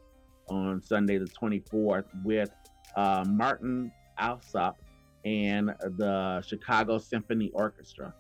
on 0.48 0.82
Sunday 0.82 1.18
the 1.18 1.30
24th, 1.40 2.06
with 2.24 2.50
uh, 2.96 3.24
Marin 3.24 3.92
Alsop 4.20 4.80
and 5.24 5.74
the 5.96 6.42
Chicago 6.46 6.98
Symphony 6.98 7.50
Orchestra. 7.52 8.14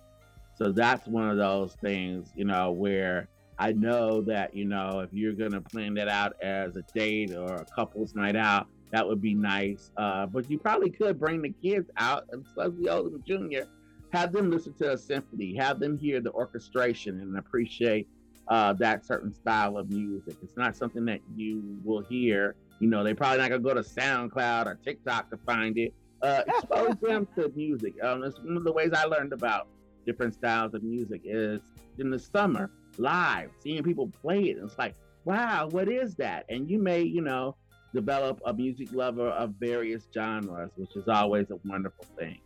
So 0.56 0.72
that's 0.72 1.06
one 1.06 1.30
of 1.30 1.36
those 1.36 1.74
things, 1.80 2.32
you 2.34 2.44
know, 2.44 2.72
where 2.72 3.28
I 3.58 3.72
know 3.72 4.22
that, 4.22 4.54
you 4.54 4.64
know, 4.64 5.00
if 5.00 5.12
you're 5.12 5.32
going 5.32 5.52
to 5.52 5.60
plan 5.60 5.94
that 5.94 6.08
out 6.08 6.34
as 6.42 6.76
a 6.76 6.82
date 6.94 7.34
or 7.34 7.56
a 7.56 7.64
couple's 7.64 8.14
night 8.14 8.36
out, 8.36 8.66
that 8.90 9.06
would 9.06 9.20
be 9.20 9.34
nice. 9.34 9.90
Uh, 9.96 10.26
but 10.26 10.50
you 10.50 10.58
probably 10.58 10.90
could 10.90 11.18
bring 11.18 11.42
the 11.42 11.54
kids 11.62 11.90
out 11.96 12.24
Leslie 12.56 12.86
Odom 12.86 13.24
Jr., 13.24 13.68
have 14.12 14.32
them 14.32 14.50
listen 14.50 14.74
to 14.74 14.92
a 14.92 14.98
symphony, 14.98 15.54
have 15.56 15.78
them 15.78 15.96
hear 15.96 16.20
the 16.20 16.32
orchestration 16.32 17.20
and 17.20 17.38
appreciate 17.38 18.08
uh, 18.48 18.72
that 18.74 19.06
certain 19.06 19.32
style 19.32 19.76
of 19.76 19.88
music. 19.88 20.36
It's 20.42 20.56
not 20.56 20.76
something 20.76 21.04
that 21.04 21.20
you 21.36 21.78
will 21.84 22.02
hear. 22.02 22.56
You 22.80 22.88
know, 22.88 23.04
they 23.04 23.14
probably 23.14 23.38
not 23.38 23.50
gonna 23.50 23.62
go 23.62 23.74
to 23.74 23.82
SoundCloud 23.82 24.66
or 24.66 24.78
TikTok 24.84 25.30
to 25.30 25.36
find 25.36 25.78
it. 25.78 25.94
Uh, 26.22 26.42
expose 26.48 26.96
them 27.00 27.28
to 27.36 27.50
music. 27.54 27.94
Um, 28.02 28.24
it's 28.24 28.38
one 28.40 28.56
of 28.56 28.64
the 28.64 28.72
ways 28.72 28.90
I 28.92 29.04
learned 29.04 29.32
about 29.32 29.68
different 30.06 30.34
styles 30.34 30.74
of 30.74 30.82
music 30.82 31.22
is 31.24 31.60
in 31.98 32.10
the 32.10 32.18
summer 32.18 32.70
live, 32.98 33.50
seeing 33.60 33.82
people 33.82 34.10
play 34.22 34.44
it. 34.44 34.58
It's 34.62 34.76
like, 34.78 34.94
wow, 35.24 35.68
what 35.70 35.88
is 35.88 36.14
that? 36.16 36.46
And 36.48 36.68
you 36.68 36.78
may, 36.78 37.02
you 37.02 37.20
know, 37.20 37.56
develop 37.94 38.40
a 38.46 38.52
music 38.52 38.92
lover 38.92 39.28
of 39.28 39.54
various 39.60 40.08
genres, 40.12 40.70
which 40.76 40.96
is 40.96 41.08
always 41.08 41.50
a 41.50 41.56
wonderful 41.64 42.06
thing. 42.18 42.40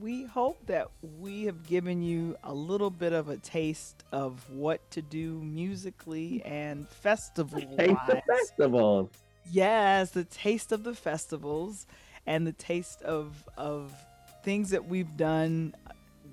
We 0.00 0.24
hope 0.24 0.66
that 0.66 0.88
we 1.20 1.44
have 1.44 1.66
given 1.66 2.02
you 2.02 2.36
a 2.42 2.52
little 2.52 2.90
bit 2.90 3.12
of 3.12 3.28
a 3.28 3.36
taste 3.36 4.04
of 4.12 4.48
what 4.50 4.88
to 4.92 5.02
do 5.02 5.40
musically 5.40 6.42
and 6.44 6.88
festival 6.88 7.60
Taste 7.60 8.00
the 8.06 8.22
festivals. 8.26 9.10
Yes, 9.50 10.10
the 10.10 10.24
taste 10.24 10.72
of 10.72 10.84
the 10.84 10.94
festivals 10.94 11.86
and 12.26 12.46
the 12.46 12.52
taste 12.52 13.02
of 13.02 13.32
of 13.56 13.94
things 14.42 14.70
that 14.70 14.86
we've 14.86 15.16
done 15.16 15.74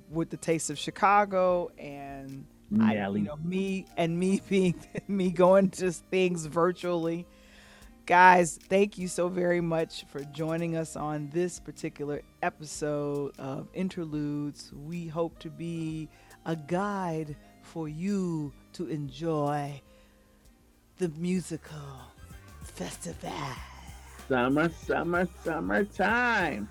with 0.09 0.29
the 0.29 0.37
taste 0.37 0.69
of 0.69 0.77
Chicago 0.77 1.71
and 1.77 2.45
I, 2.81 2.93
you 2.93 3.19
know, 3.19 3.37
me 3.43 3.85
and 3.95 4.17
me 4.19 4.41
being 4.49 4.75
me 5.07 5.31
going 5.31 5.69
to 5.71 5.91
things 5.91 6.45
virtually. 6.45 7.25
Guys, 8.05 8.59
thank 8.69 8.99
you 8.99 9.07
so 9.07 9.27
very 9.27 9.61
much 9.61 10.05
for 10.09 10.19
joining 10.25 10.77
us 10.77 10.95
on 10.95 11.27
this 11.33 11.59
particular 11.59 12.21
episode 12.43 13.33
of 13.39 13.67
Interludes. 13.73 14.71
We 14.85 15.07
hope 15.07 15.39
to 15.39 15.49
be 15.49 16.07
a 16.45 16.55
guide 16.55 17.35
for 17.63 17.89
you 17.89 18.53
to 18.73 18.85
enjoy 18.89 19.81
the 20.99 21.09
musical 21.17 22.11
festival. 22.61 23.31
Summer, 24.29 24.69
summer, 24.69 25.27
summertime. 25.43 26.69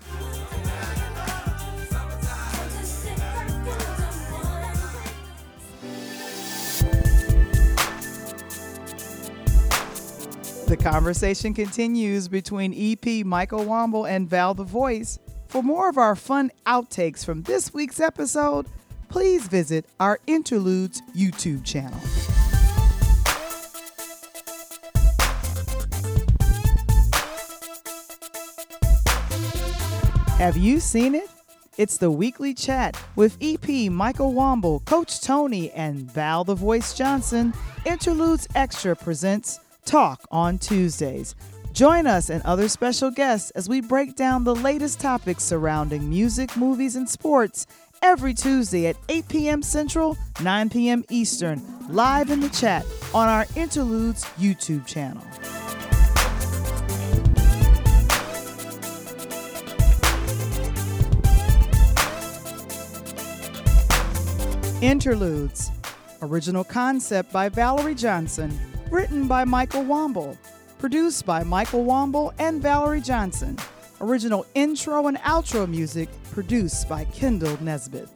The 10.67 10.75
conversation 10.75 11.53
continues 11.53 12.27
between 12.27 12.73
EP 12.73 13.23
Michael 13.23 13.65
Wamble 13.65 14.09
and 14.09 14.27
Val 14.27 14.55
the 14.55 14.63
Voice. 14.63 15.19
For 15.47 15.61
more 15.61 15.87
of 15.89 15.99
our 15.99 16.15
fun 16.15 16.51
outtakes 16.65 17.23
from 17.23 17.43
this 17.43 17.71
week's 17.71 17.99
episode, 17.99 18.65
please 19.07 19.47
visit 19.47 19.85
our 19.99 20.19
Interludes 20.25 21.03
YouTube 21.15 21.63
channel. 21.63 21.99
Have 30.39 30.57
you 30.57 30.79
seen 30.79 31.13
it? 31.13 31.29
It's 31.77 31.97
the 31.97 32.09
weekly 32.09 32.55
chat 32.55 32.99
with 33.15 33.37
EP 33.39 33.91
Michael 33.91 34.33
Wamble, 34.33 34.83
Coach 34.85 35.21
Tony, 35.21 35.69
and 35.73 36.09
Val 36.11 36.43
the 36.43 36.55
Voice 36.55 36.95
Johnson. 36.95 37.53
Interludes 37.85 38.47
Extra 38.55 38.95
presents 38.95 39.59
Talk 39.85 40.25
on 40.31 40.57
Tuesdays. 40.57 41.35
Join 41.71 42.07
us 42.07 42.29
and 42.29 42.41
other 42.43 42.67
special 42.67 43.11
guests 43.11 43.51
as 43.51 43.69
we 43.69 43.81
break 43.81 44.15
down 44.15 44.43
the 44.43 44.55
latest 44.55 44.99
topics 44.99 45.43
surrounding 45.43 46.09
music, 46.09 46.57
movies, 46.57 46.95
and 46.95 47.07
sports 47.07 47.67
every 48.01 48.33
Tuesday 48.33 48.87
at 48.87 48.97
8 49.09 49.27
p.m. 49.27 49.61
Central, 49.61 50.17
9 50.41 50.69
p.m. 50.69 51.03
Eastern, 51.09 51.61
live 51.89 52.31
in 52.31 52.39
the 52.39 52.49
chat 52.49 52.85
on 53.13 53.29
our 53.29 53.45
Interludes 53.55 54.25
YouTube 54.39 54.87
channel. 54.87 55.23
Interludes. 64.81 65.71
Original 66.21 66.63
concept 66.63 67.31
by 67.31 67.49
Valerie 67.49 67.95
Johnson. 67.95 68.51
Written 68.95 69.27
by 69.27 69.43
Michael 69.43 69.83
Wamble. 69.83 70.37
Produced 70.79 71.25
by 71.25 71.43
Michael 71.43 71.83
Wamble 71.83 72.33
and 72.39 72.61
Valerie 72.61 73.01
Johnson. 73.01 73.57
Original 73.99 74.45
intro 74.55 75.07
and 75.07 75.17
outro 75.17 75.67
music 75.67 76.07
produced 76.31 76.87
by 76.87 77.03
Kendall 77.03 77.61
Nesbitt. 77.61 78.07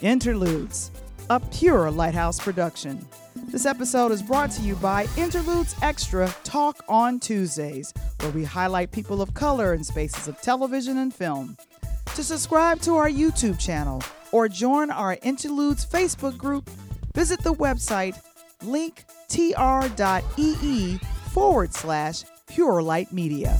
Interludes, 0.00 0.90
a 1.30 1.38
pure 1.38 1.88
Lighthouse 1.88 2.40
production. 2.40 3.06
This 3.46 3.64
episode 3.64 4.10
is 4.10 4.24
brought 4.24 4.50
to 4.50 4.62
you 4.62 4.74
by 4.74 5.06
Interludes 5.16 5.76
Extra 5.82 6.34
Talk 6.42 6.82
on 6.88 7.20
Tuesdays, 7.20 7.94
where 8.18 8.32
we 8.32 8.42
highlight 8.42 8.90
people 8.90 9.22
of 9.22 9.32
color 9.34 9.72
in 9.72 9.84
spaces 9.84 10.26
of 10.26 10.42
television 10.42 10.98
and 10.98 11.14
film. 11.14 11.56
To 12.16 12.24
subscribe 12.24 12.80
to 12.80 12.96
our 12.96 13.08
YouTube 13.08 13.56
channel 13.56 14.02
or 14.32 14.48
join 14.48 14.90
our 14.90 15.16
Interludes 15.22 15.86
Facebook 15.86 16.36
group, 16.36 16.68
visit 17.14 17.40
the 17.44 17.54
website 17.54 18.20
linktr.ee 19.32 20.98
forward 21.32 21.74
slash 21.74 22.24
Pure 22.48 22.82
Light 22.82 23.12
Media. 23.12 23.58